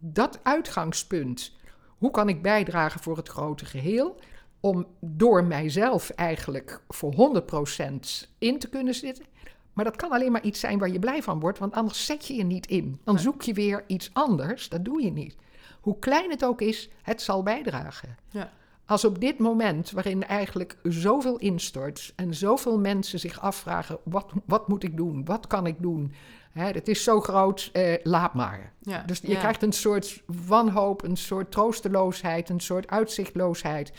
dat 0.01 0.39
uitgangspunt, 0.43 1.55
hoe 1.97 2.11
kan 2.11 2.29
ik 2.29 2.41
bijdragen 2.41 2.99
voor 2.99 3.17
het 3.17 3.27
grote 3.27 3.65
geheel? 3.65 4.19
Om 4.59 4.87
door 4.99 5.43
mijzelf 5.43 6.09
eigenlijk 6.09 6.81
voor 6.87 7.13
100% 7.13 8.27
in 8.37 8.59
te 8.59 8.69
kunnen 8.69 8.93
zitten. 8.95 9.25
Maar 9.73 9.85
dat 9.85 9.95
kan 9.95 10.11
alleen 10.11 10.31
maar 10.31 10.43
iets 10.43 10.59
zijn 10.59 10.79
waar 10.79 10.89
je 10.89 10.99
blij 10.99 11.23
van 11.23 11.39
wordt, 11.39 11.59
want 11.59 11.73
anders 11.73 12.05
zet 12.05 12.27
je 12.27 12.33
je 12.35 12.43
niet 12.43 12.67
in. 12.67 12.99
Dan 13.03 13.19
zoek 13.19 13.41
je 13.41 13.53
weer 13.53 13.83
iets 13.87 14.09
anders, 14.13 14.69
dat 14.69 14.85
doe 14.85 15.03
je 15.03 15.11
niet. 15.11 15.35
Hoe 15.81 15.99
klein 15.99 16.29
het 16.29 16.45
ook 16.45 16.61
is, 16.61 16.89
het 17.01 17.21
zal 17.21 17.43
bijdragen. 17.43 18.17
Ja. 18.29 18.51
Als 18.85 19.05
op 19.05 19.19
dit 19.19 19.39
moment, 19.39 19.91
waarin 19.91 20.25
eigenlijk 20.27 20.77
zoveel 20.83 21.37
instort 21.37 22.13
en 22.15 22.33
zoveel 22.33 22.79
mensen 22.79 23.19
zich 23.19 23.41
afvragen: 23.41 23.97
wat, 24.03 24.31
wat 24.45 24.67
moet 24.67 24.83
ik 24.83 24.97
doen? 24.97 25.25
Wat 25.25 25.47
kan 25.47 25.65
ik 25.65 25.75
doen? 25.79 26.13
Hè, 26.51 26.65
het 26.65 26.87
is 26.87 27.03
zo 27.03 27.21
groot, 27.21 27.69
eh, 27.73 27.93
laat 28.03 28.33
maar. 28.33 28.73
Ja. 28.81 29.03
Dus 29.05 29.19
je 29.19 29.29
Ja. 29.29 29.39
krijgt 29.39 29.63
een 29.63 29.71
soort 29.73 30.23
wanhoop, 30.47 31.03
een 31.03 31.17
soort 31.17 31.51
troosteloosheid, 31.51 32.49
een 32.49 32.59
soort 32.59 32.87
uitzichtloosheid. 32.87 33.91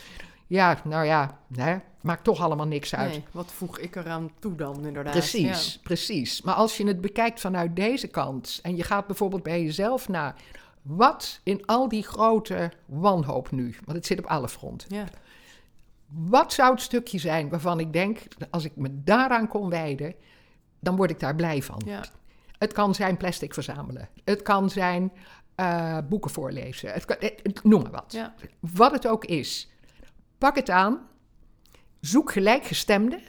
Ja, 0.51 0.77
nou 0.83 1.05
ja, 1.05 1.37
hè, 1.55 1.77
maakt 2.01 2.23
toch 2.23 2.41
allemaal 2.41 2.67
niks 2.67 2.95
uit. 2.95 3.09
Nee, 3.11 3.23
wat 3.31 3.51
voeg 3.51 3.77
ik 3.79 3.95
eraan 3.95 4.31
toe 4.39 4.55
dan, 4.55 4.85
inderdaad? 4.85 5.13
Precies, 5.13 5.79
precies. 5.83 6.41
Maar 6.41 6.53
als 6.55 6.77
je 6.77 6.87
het 6.87 7.01
bekijkt 7.01 7.39
vanuit 7.39 7.75
deze 7.75 8.07
kant 8.07 8.59
en 8.63 8.75
je 8.75 8.83
gaat 8.83 9.07
bijvoorbeeld 9.07 9.43
bij 9.43 9.63
jezelf 9.63 10.07
na, 10.09 10.35
wat 10.81 11.39
in 11.43 11.65
al 11.65 11.87
die 11.87 12.03
grote 12.03 12.71
wanhoop 12.85 13.51
nu, 13.51 13.75
want 13.85 13.97
het 13.97 14.05
zit 14.05 14.19
op 14.19 14.25
alle 14.25 14.49
fronten. 14.49 14.95
Ja. 14.95 15.05
Wat 16.07 16.53
zou 16.53 16.71
het 16.71 16.81
stukje 16.81 17.19
zijn 17.19 17.49
waarvan 17.49 17.79
ik 17.79 17.93
denk, 17.93 18.19
als 18.49 18.63
ik 18.65 18.75
me 18.75 18.89
daaraan 19.03 19.47
kon 19.47 19.69
wijden, 19.69 20.13
dan 20.79 20.95
word 20.95 21.09
ik 21.09 21.19
daar 21.19 21.35
blij 21.35 21.61
van. 21.61 21.81
Ja. 21.85 22.03
Het 22.57 22.73
kan 22.73 22.95
zijn 22.95 23.17
plastic 23.17 23.53
verzamelen. 23.53 24.09
Het 24.23 24.41
kan 24.41 24.69
zijn 24.69 25.11
eh, 25.55 25.97
boeken 26.09 26.31
voorlezen. 26.31 26.93
Het 26.93 27.05
kan, 27.05 27.15
het- 27.19 27.63
noem 27.63 27.81
maar 27.81 27.91
wat. 27.91 28.05
Ja. 28.11 28.33
Wat 28.59 28.91
het 28.91 29.07
ook 29.07 29.25
is. 29.25 29.69
Pak 30.41 30.55
het 30.55 30.69
aan. 30.69 30.99
Zoek 31.99 32.31
gelijkgestemden. 32.31 33.19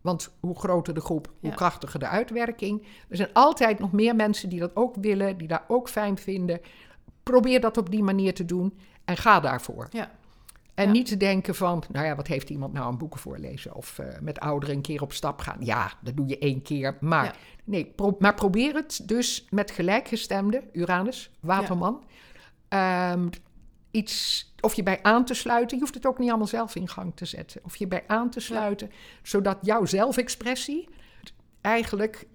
Want 0.00 0.34
hoe 0.40 0.58
groter 0.58 0.94
de 0.94 1.00
groep, 1.00 1.32
hoe 1.40 1.50
Ja. 1.50 1.56
krachtiger 1.56 1.98
de 2.00 2.06
uitwerking. 2.08 2.86
Er 3.08 3.16
zijn 3.16 3.28
altijd 3.32 3.78
nog 3.78 3.92
meer 3.92 4.16
mensen 4.16 4.48
die 4.48 4.60
dat 4.60 4.76
ook 4.76 4.94
willen, 5.00 5.38
die 5.38 5.48
daar 5.48 5.64
ook 5.68 5.88
fijn 5.88 6.18
vinden. 6.18 6.60
Probeer 7.22 7.60
dat 7.60 7.76
op 7.76 7.90
die 7.90 8.02
manier 8.02 8.34
te 8.34 8.44
doen 8.44 8.78
en 9.04 9.16
ga 9.16 9.40
daarvoor. 9.40 9.88
Ja. 9.90 10.10
En 10.74 10.86
Ja. 10.86 10.90
niet 10.92 11.06
te 11.06 11.16
denken 11.16 11.54
van, 11.54 11.82
nou 11.92 12.06
ja, 12.06 12.14
wat 12.16 12.26
heeft 12.26 12.50
iemand 12.50 12.72
nou 12.72 12.86
aan 12.86 12.98
boeken 12.98 13.20
voorlezen? 13.20 13.74
Of 13.74 13.98
eh, 13.98 14.06
met 14.20 14.40
ouderen 14.40 14.74
een 14.76 14.82
keer 14.82 15.02
op 15.02 15.12
stap 15.12 15.40
gaan. 15.40 15.56
Ja, 15.60 15.92
dat 16.02 16.16
doe 16.16 16.26
je 16.28 16.38
één 16.38 16.62
keer. 16.62 16.96
Maar, 17.00 17.24
Ja. 17.24 17.32
nee, 17.64 17.84
pro- 17.96 18.16
maar 18.18 18.34
probeer 18.34 18.74
het 18.74 19.00
dus 19.04 19.46
met 19.50 19.70
gelijkgestemde, 19.70 20.62
Uranus, 20.72 21.30
Waterman. 21.40 22.04
ehm, 22.68 23.28
iets, 23.94 24.46
of 24.60 24.74
je 24.74 24.82
bij 24.82 24.98
aan 25.02 25.24
te 25.24 25.34
sluiten. 25.34 25.76
Je 25.76 25.82
hoeft 25.82 25.94
het 25.94 26.06
ook 26.06 26.18
niet 26.18 26.28
allemaal 26.28 26.46
zelf 26.46 26.74
in 26.74 26.88
gang 26.88 27.12
te 27.16 27.24
zetten. 27.24 27.60
Of 27.64 27.76
je 27.76 27.86
bij 27.86 28.04
aan 28.06 28.30
te 28.30 28.40
sluiten, 28.40 28.90
zodat 29.22 29.58
jouw 29.62 29.84
zelfexpressie 29.84 30.88
eigenlijk 31.60 32.26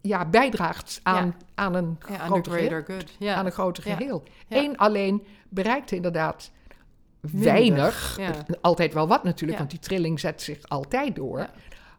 ja, 0.00 0.24
bijdraagt 0.24 1.00
aan, 1.02 1.26
Ja. 1.26 1.34
aan 1.54 1.74
een 1.74 1.98
Ja, 2.08 2.16
groter 2.18 2.52
geheel 2.52 2.82
good. 2.84 3.14
Ja. 3.18 3.34
aan 3.34 3.46
een 3.46 3.52
groter 3.52 3.82
geheel. 3.82 4.22
Eén 4.48 4.76
alleen 4.76 5.26
bereikt 5.48 5.90
inderdaad 5.92 6.50
weinig. 7.20 8.18
Altijd 8.60 8.94
wel 8.94 9.08
wat 9.08 9.24
natuurlijk, 9.24 9.58
want 9.58 9.70
die 9.70 9.78
trilling 9.78 10.20
zet 10.20 10.42
zich 10.42 10.68
altijd 10.68 11.14
door. 11.14 11.46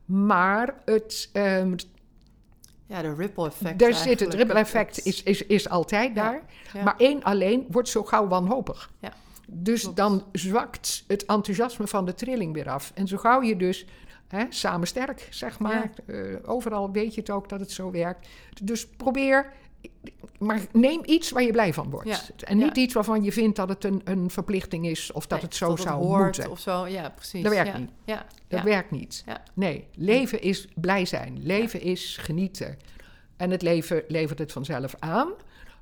Maar 0.05 0.75
het, 0.85 1.29
ehm, 1.33 1.75
ja, 2.87 3.01
de 3.01 3.13
ripple 3.13 3.45
effect. 3.47 3.79
daar 3.79 3.93
zit 3.93 4.19
het 4.19 4.33
ripple 4.33 4.59
effect 4.59 5.05
is, 5.05 5.23
is, 5.23 5.45
is 5.45 5.69
altijd 5.69 6.07
Ja. 6.15 6.23
daar. 6.23 6.41
Ja. 6.73 6.83
Maar 6.83 6.95
één 6.97 7.23
alleen 7.23 7.65
wordt 7.69 7.89
zo 7.89 8.03
gauw 8.03 8.27
wanhopig. 8.27 8.91
Ja. 8.99 9.13
Dus 9.49 9.81
Klopt. 9.81 9.97
dan 9.97 10.23
zwakt 10.31 11.03
het 11.07 11.25
enthousiasme 11.25 11.87
van 11.87 12.05
de 12.05 12.13
trilling 12.13 12.53
weer 12.53 12.69
af. 12.69 12.91
En 12.95 13.07
zo 13.07 13.17
gauw 13.17 13.41
je 13.41 13.55
dus 13.55 13.85
hè, 14.27 14.45
samen 14.49 14.87
sterk, 14.87 15.27
zeg 15.29 15.59
maar. 15.59 15.89
eh, 16.05 16.17
overal 16.45 16.91
weet 16.91 17.13
je 17.15 17.19
het 17.21 17.29
ook 17.29 17.49
dat 17.49 17.59
het 17.59 17.71
zo 17.71 17.91
werkt. 17.91 18.27
Dus 18.63 18.87
probeer, 18.87 19.51
maar 20.39 20.61
neem 20.71 21.01
iets 21.05 21.31
waar 21.31 21.43
je 21.43 21.51
blij 21.51 21.73
van 21.73 21.89
wordt. 21.89 22.07
Ja. 22.07 22.47
En 22.47 22.57
niet 22.57 22.75
Ja. 22.75 22.81
iets 22.81 22.93
waarvan 22.93 23.23
je 23.23 23.31
vindt 23.31 23.55
dat 23.55 23.69
het 23.69 23.83
een, 23.83 24.01
een 24.03 24.29
verplichting 24.29 24.87
is 24.87 25.11
of 25.11 25.27
dat 25.27 25.37
Nee, 25.37 25.47
het 25.47 25.55
zo 25.57 25.75
zou 25.75 26.03
hoort 26.03 26.23
moeten. 26.23 26.51
Of 26.51 26.59
zo, 26.59 26.87
ja, 26.87 27.09
precies. 27.09 27.43
Dat 27.43 27.53
werkt 27.53 27.71
ja. 27.71 27.77
niet. 27.77 27.91
Ja. 28.03 28.25
Dat 28.47 28.61
werkt 28.61 28.91
niet. 28.91 29.23
Ja. 29.25 29.43
Nee, 29.53 29.87
leven 29.95 30.41
is 30.41 30.67
blij 30.75 31.05
zijn. 31.05 31.39
Leven 31.43 31.81
is 31.81 32.17
genieten. 32.17 32.77
En 33.37 33.51
het 33.51 33.61
leven 33.61 34.03
levert 34.07 34.39
het 34.39 34.51
vanzelf 34.51 34.95
aan. 34.99 35.29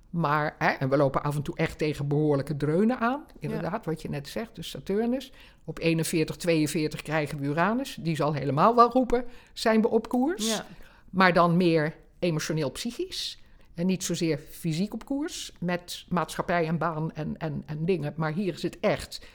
Maar, 0.10 0.56
hè, 0.58 0.68
en 0.70 0.90
we 0.90 0.98
lopen 0.98 1.24
af 1.24 1.36
en 1.36 1.42
toe 1.42 1.58
echt 1.58 1.78
tegen 1.78 2.08
behoorlijke 2.08 2.58
dreunen 2.58 3.00
aan. 3.00 3.26
Inderdaad, 3.40 3.86
wat 3.86 4.02
je 4.02 4.10
net 4.10 4.28
zegt, 4.28 4.56
dus 4.56 4.70
Saturnus. 4.70 5.32
Op 5.64 5.80
41, 5.80 6.36
42 6.36 7.02
krijgen 7.02 7.40
we 7.40 7.46
Uranus. 7.46 7.98
Die 8.00 8.16
zal 8.16 8.34
helemaal 8.34 8.76
wel 8.76 8.92
roepen, 8.92 9.26
zijn 9.54 9.82
we 9.82 9.88
op 9.88 10.10
koers? 10.10 10.62
Maar 11.10 11.34
dan 11.34 11.58
meer 11.58 11.96
emotioneel-psychisch. 12.20 13.44
En 13.76 13.86
niet 13.86 14.04
zozeer 14.04 14.38
fysiek 14.38 14.94
op 14.94 15.06
koers, 15.06 15.52
met 15.60 16.06
maatschappij 16.10 16.68
en 16.68 16.78
baan 16.78 17.12
en, 17.14 17.38
en, 17.38 17.64
en 17.66 17.86
dingen. 17.86 18.14
Maar 18.18 18.34
hier 18.34 18.54
is 18.54 18.64
het 18.64 18.80
echt. 18.80 19.26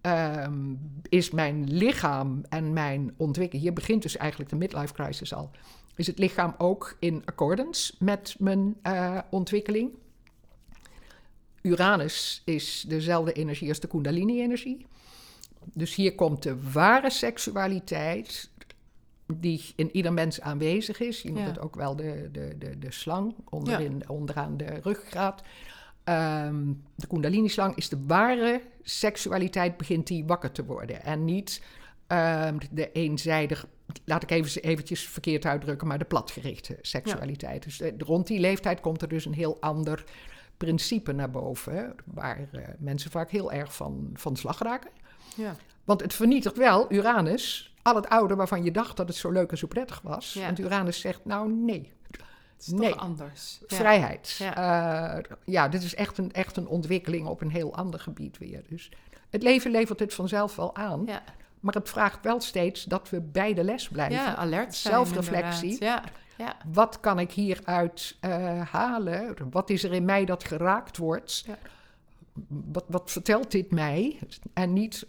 ehm, 0.00 0.74
is 1.08 1.30
mijn 1.30 1.72
lichaam 1.72 2.44
en 2.48 2.72
mijn 2.72 3.14
ontwikkeling. 3.16 3.64
Hier 3.64 3.72
begint 3.74 4.02
dus 4.02 4.16
eigenlijk 4.16 4.50
de 4.50 4.56
midlife 4.56 4.92
crisis 4.92 5.34
al. 5.34 5.50
Is 5.96 6.06
het 6.06 6.18
lichaam 6.18 6.54
ook 6.58 6.96
in 6.98 7.22
accordance 7.24 7.94
met 7.98 8.34
mijn 8.38 8.76
eh, 8.82 9.18
ontwikkeling? 9.30 9.90
Uranus 11.62 12.42
is 12.44 12.84
dezelfde 12.88 13.32
energie 13.32 13.68
als 13.68 13.80
de 13.80 13.86
Kundalini-energie. 13.88 14.86
Dus 15.74 15.94
hier 15.94 16.14
komt 16.14 16.42
de 16.42 16.70
ware 16.72 17.10
seksualiteit, 17.10 18.50
die 19.40 19.72
in 19.76 19.96
ieder 19.96 20.12
mens 20.12 20.40
aanwezig 20.40 21.00
is. 21.00 21.22
Je 21.22 21.28
noemt 21.28 21.40
Ja. 21.40 21.46
het 21.46 21.60
ook 21.60 21.74
wel 21.74 21.96
de, 21.96 22.28
de, 22.32 22.54
de, 22.58 22.78
de 22.78 22.92
slang, 22.92 23.34
onderin, 23.48 24.08
onderaan 24.08 24.56
de 24.56 24.78
ruggraat. 24.82 25.42
Ehm, 26.04 26.64
de 26.94 27.06
Kundalini-slang 27.06 27.76
is 27.76 27.88
de 27.88 28.04
ware 28.06 28.60
seksualiteit, 28.82 29.76
begint 29.76 30.06
die 30.06 30.24
wakker 30.26 30.52
te 30.52 30.64
worden. 30.64 31.02
En 31.02 31.24
niet 31.24 31.62
ehm, 32.06 32.58
de 32.70 32.92
eenzijdig, 32.92 33.66
laat 34.04 34.22
ik 34.22 34.30
even 34.30 34.62
eventjes 34.62 35.08
verkeerd 35.08 35.44
uitdrukken, 35.46 35.86
maar 35.86 35.98
de 35.98 36.04
platgerichte 36.04 36.78
seksualiteit. 36.80 37.62
Dus 37.62 37.80
eh, 37.80 37.92
rond 37.98 38.26
die 38.26 38.40
leeftijd 38.40 38.80
komt 38.80 39.02
er 39.02 39.08
dus 39.08 39.24
een 39.24 39.34
heel 39.34 39.56
ander 39.60 40.04
principe 40.56 41.12
naar 41.12 41.30
boven, 41.30 41.94
waar 42.04 42.48
eh, 42.52 42.68
mensen 42.78 43.10
vaak 43.10 43.30
heel 43.30 43.52
erg 43.52 43.74
van, 43.74 44.10
van 44.14 44.36
slag 44.36 44.58
raken. 44.58 44.90
Ja. 45.36 45.56
Want 45.84 46.00
het 46.00 46.14
vernietigt 46.14 46.56
wel, 46.56 46.92
Uranus, 46.92 47.71
al 47.82 47.94
het 47.94 48.08
oude 48.08 48.34
waarvan 48.34 48.64
je 48.64 48.70
dacht 48.70 48.96
dat 48.96 49.08
het 49.08 49.16
zo 49.16 49.30
leuk 49.30 49.50
en 49.50 49.58
zo 49.58 49.66
prettig 49.66 50.00
was. 50.02 50.32
Ja. 50.32 50.44
Want 50.44 50.58
Uranus 50.58 51.00
zegt, 51.00 51.24
nou 51.24 51.52
nee, 51.52 51.92
Het 52.10 52.66
is 52.72 52.78
Nee. 52.78 52.90
toch 52.90 52.98
anders. 52.98 53.60
Ja. 53.68 53.76
vrijheid. 53.76 54.36
Ja. 54.38 54.52
Ja. 54.54 55.20
ja, 55.44 55.68
dit 55.68 55.82
is 55.82 55.94
echt 55.94 56.18
een, 56.18 56.32
echt 56.32 56.56
een 56.56 56.66
ontwikkeling 56.66 57.26
op 57.26 57.40
een 57.40 57.50
heel 57.50 57.74
ander 57.74 58.00
gebied 58.00 58.38
weer. 58.38 58.62
Dus 58.68 58.90
het 59.30 59.42
leven 59.42 59.70
levert 59.70 60.00
het 60.00 60.14
vanzelf 60.14 60.56
wel 60.56 60.76
aan. 60.76 61.02
Ja. 61.06 61.22
Maar 61.60 61.74
het 61.74 61.88
vraagt 61.88 62.18
wel 62.24 62.40
steeds 62.40 62.84
dat 62.84 63.10
we 63.10 63.20
bij 63.20 63.54
de 63.54 63.64
les 63.64 63.88
blijven. 63.88 64.16
ja, 64.16 64.34
alert 64.34 64.74
zijn 64.74 64.94
Zelfreflectie. 64.94 65.76
Ja. 65.84 66.02
Ja. 66.36 66.56
Wat 66.72 67.00
kan 67.00 67.18
ik 67.18 67.32
hieruit 67.32 68.16
eh 68.20 68.60
halen? 68.72 69.36
Wat 69.50 69.70
is 69.70 69.84
er 69.84 69.92
in 69.92 70.04
mij 70.04 70.24
dat 70.24 70.44
geraakt 70.44 70.96
wordt? 70.96 71.44
Ja. 71.46 71.58
Wat, 72.48 72.84
wat 72.88 73.10
vertelt 73.10 73.50
dit 73.50 73.70
mij? 73.70 74.18
En 74.52 74.72
niet 74.72 75.06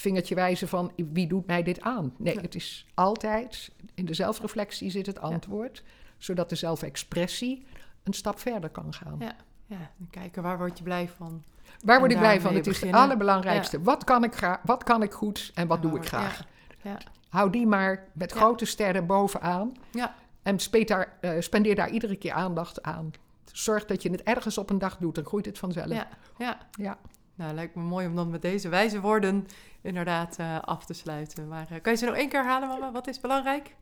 vingertje 0.00 0.34
wijzen 0.34 0.68
van 0.68 0.92
wie 1.12 1.26
doet 1.26 1.46
mij 1.46 1.62
dit 1.62 1.80
aan. 1.80 2.14
Nee, 2.18 2.40
het 2.40 2.54
is 2.54 2.86
altijd 2.94 3.70
in 3.94 4.04
de 4.04 4.14
zelfreflectie 4.14 4.90
zit 4.90 5.06
het 5.06 5.20
antwoord, 5.20 5.82
zodat 6.18 6.48
de 6.48 6.54
zelfexpressie 6.54 7.66
een 8.02 8.12
stap 8.12 8.38
verder 8.38 8.70
kan 8.70 8.94
gaan. 8.94 9.16
Ja, 9.18 9.36
ja. 9.66 9.90
En 9.98 10.08
kijken 10.10 10.42
waar 10.42 10.58
word 10.58 10.78
je 10.78 10.84
blij 10.84 11.08
van. 11.08 11.42
Waar 11.84 11.98
word 11.98 12.12
ik 12.12 12.18
blij 12.18 12.40
van? 12.40 12.54
Het 12.54 12.66
is 12.66 12.80
het 12.80 12.92
allerbelangrijkste. 12.92 13.82
Wat, 13.82 14.04
kan 14.04 14.24
ik 14.24 14.58
wat 14.64 14.84
kan 14.84 15.02
ik 15.02 15.12
goed 15.12 15.50
en 15.54 15.66
wat 15.66 15.82
doe 15.82 15.96
ik 15.96 16.06
graag? 16.06 16.44
Ja, 16.82 16.98
Hou 17.28 17.50
die 17.50 17.66
maar 17.66 18.08
met 18.12 18.32
grote 18.32 18.64
sterren 18.64 19.06
bovenaan. 19.06 19.76
ja. 19.90 20.14
En 20.42 20.58
daar, 20.84 21.16
eh, 21.20 21.40
spendeer 21.40 21.74
daar 21.74 21.90
iedere 21.90 22.16
keer 22.16 22.32
aandacht 22.32 22.82
aan. 22.82 23.10
Zorg 23.52 23.84
dat 23.84 24.02
je 24.02 24.10
het 24.10 24.22
ergens 24.22 24.58
op 24.58 24.70
een 24.70 24.78
dag 24.78 24.96
doet, 24.96 25.14
dan 25.14 25.24
groeit 25.24 25.46
het 25.46 25.58
vanzelf. 25.58 25.88
ja, 25.88 26.08
ja. 26.38 26.58
Ja. 26.70 26.98
Nou, 27.36 27.54
lijkt 27.54 27.74
me 27.74 27.82
mooi 27.82 28.06
om 28.06 28.16
dan 28.16 28.30
met 28.30 28.42
deze 28.42 28.68
wijze 28.68 29.00
woorden 29.00 29.46
inderdaad 29.80 30.36
eh, 30.38 30.60
af 30.60 30.84
te 30.84 30.94
sluiten. 30.94 31.48
Maar 31.48 31.66
eh, 31.70 31.80
kan 31.82 31.92
je 31.92 31.98
ze 31.98 32.04
nog 32.04 32.14
één 32.14 32.28
keer 32.28 32.42
herhalen, 32.42 32.68
mama? 32.68 32.92
Wat 32.92 33.06
is 33.06 33.20
belangrijk? 33.20 33.74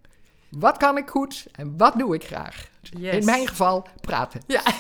Wat 0.50 0.76
kan 0.76 0.96
ik 0.96 1.08
goed 1.08 1.46
en 1.52 1.76
wat 1.76 1.98
doe 1.98 2.14
ik 2.14 2.24
graag? 2.24 2.68
In 3.00 3.24
mijn 3.24 3.48
geval 3.48 3.86
praten. 4.00 4.40
Ja. 4.46 4.62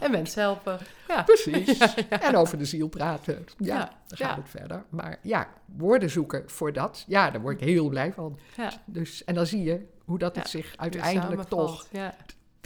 en 0.00 0.10
mensen 0.10 0.42
helpen. 0.42 0.78
Ja. 1.08 1.22
Precies. 1.22 1.94
En 2.08 2.36
over 2.36 2.58
de 2.58 2.64
ziel 2.64 2.88
praten. 2.88 3.46
Ja, 3.58 3.90
dan 4.06 4.18
gaat 4.18 4.36
het 4.36 4.48
verder. 4.48 4.84
Maar 4.88 5.18
ja, 5.22 5.48
woorden 5.76 6.10
zoeken 6.10 6.50
voor 6.50 6.72
dat. 6.72 7.04
Ja, 7.06 7.30
daar 7.30 7.40
word 7.40 7.60
ik 7.60 7.68
heel 7.68 7.88
blij 7.88 8.12
van. 8.12 8.38
Ja. 8.56 8.72
Dus, 8.84 9.24
en 9.24 9.34
dan 9.34 9.46
zie 9.46 9.62
je 9.62 9.86
hoe 10.04 10.18
dat 10.18 10.36
het 10.36 10.48
zich 10.48 10.74
uiteindelijk 10.76 11.42
toch 11.42 11.86
Ja. 11.90 12.14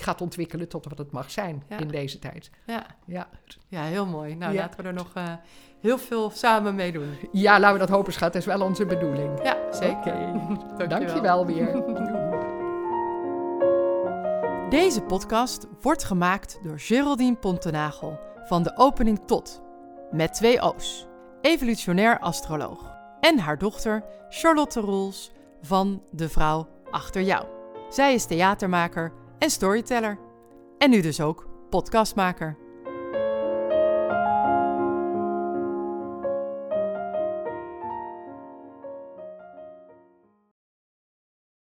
Gaat 0.00 0.20
ontwikkelen 0.20 0.68
tot 0.68 0.84
wat 0.88 0.98
het 0.98 1.10
mag 1.12 1.30
zijn 1.30 1.62
Ja. 1.68 1.78
in 1.78 1.88
deze 1.88 2.18
tijd. 2.18 2.50
Ja. 2.66 2.86
Ja. 3.06 3.28
ja, 3.68 3.82
heel 3.82 4.06
mooi. 4.06 4.34
Nou, 4.34 4.52
Ja. 4.52 4.60
laten 4.60 4.80
we 4.82 4.86
er 4.88 4.94
nog 4.94 5.10
eh, 5.14 5.32
heel 5.80 5.98
veel 5.98 6.30
samen 6.30 6.74
mee 6.74 6.92
doen. 6.92 7.14
ja, 7.32 7.60
laten 7.60 7.72
we 7.72 7.86
dat 7.86 7.96
hopen, 7.96 8.12
schat. 8.12 8.32
Dat 8.32 8.40
is 8.42 8.46
wel 8.48 8.60
onze 8.62 8.86
bedoeling. 8.86 9.42
Ja, 9.42 9.56
zeker. 9.70 10.14
Oké, 10.74 10.86
dankjewel 10.96 11.46
weer. 11.46 11.68
Deze 14.70 15.00
podcast 15.02 15.66
wordt 15.80 16.04
gemaakt 16.04 16.58
door 16.62 16.78
Geraldine 16.80 17.36
Pontenagel 17.36 18.18
van 18.44 18.62
de 18.62 18.72
opening 18.76 19.20
tot, 19.26 19.62
met 20.10 20.34
twee 20.34 20.60
O's, 20.62 21.06
evolutionair 21.40 22.18
astroloog. 22.18 22.92
En 23.20 23.38
haar 23.38 23.58
dochter 23.58 24.04
Charlotte 24.28 24.80
Roels 24.80 25.32
van 25.62 26.02
De 26.10 26.28
Vrouw 26.28 26.68
Achter 26.90 27.22
Jou. 27.22 27.44
Zij 27.88 28.14
is 28.14 28.24
theatermaker 28.26 29.12
en 29.40 29.50
storyteller. 29.50 30.18
En 30.78 30.90
nu 30.90 31.00
dus 31.00 31.20
ook 31.20 31.46
podcastmaker. 31.70 32.56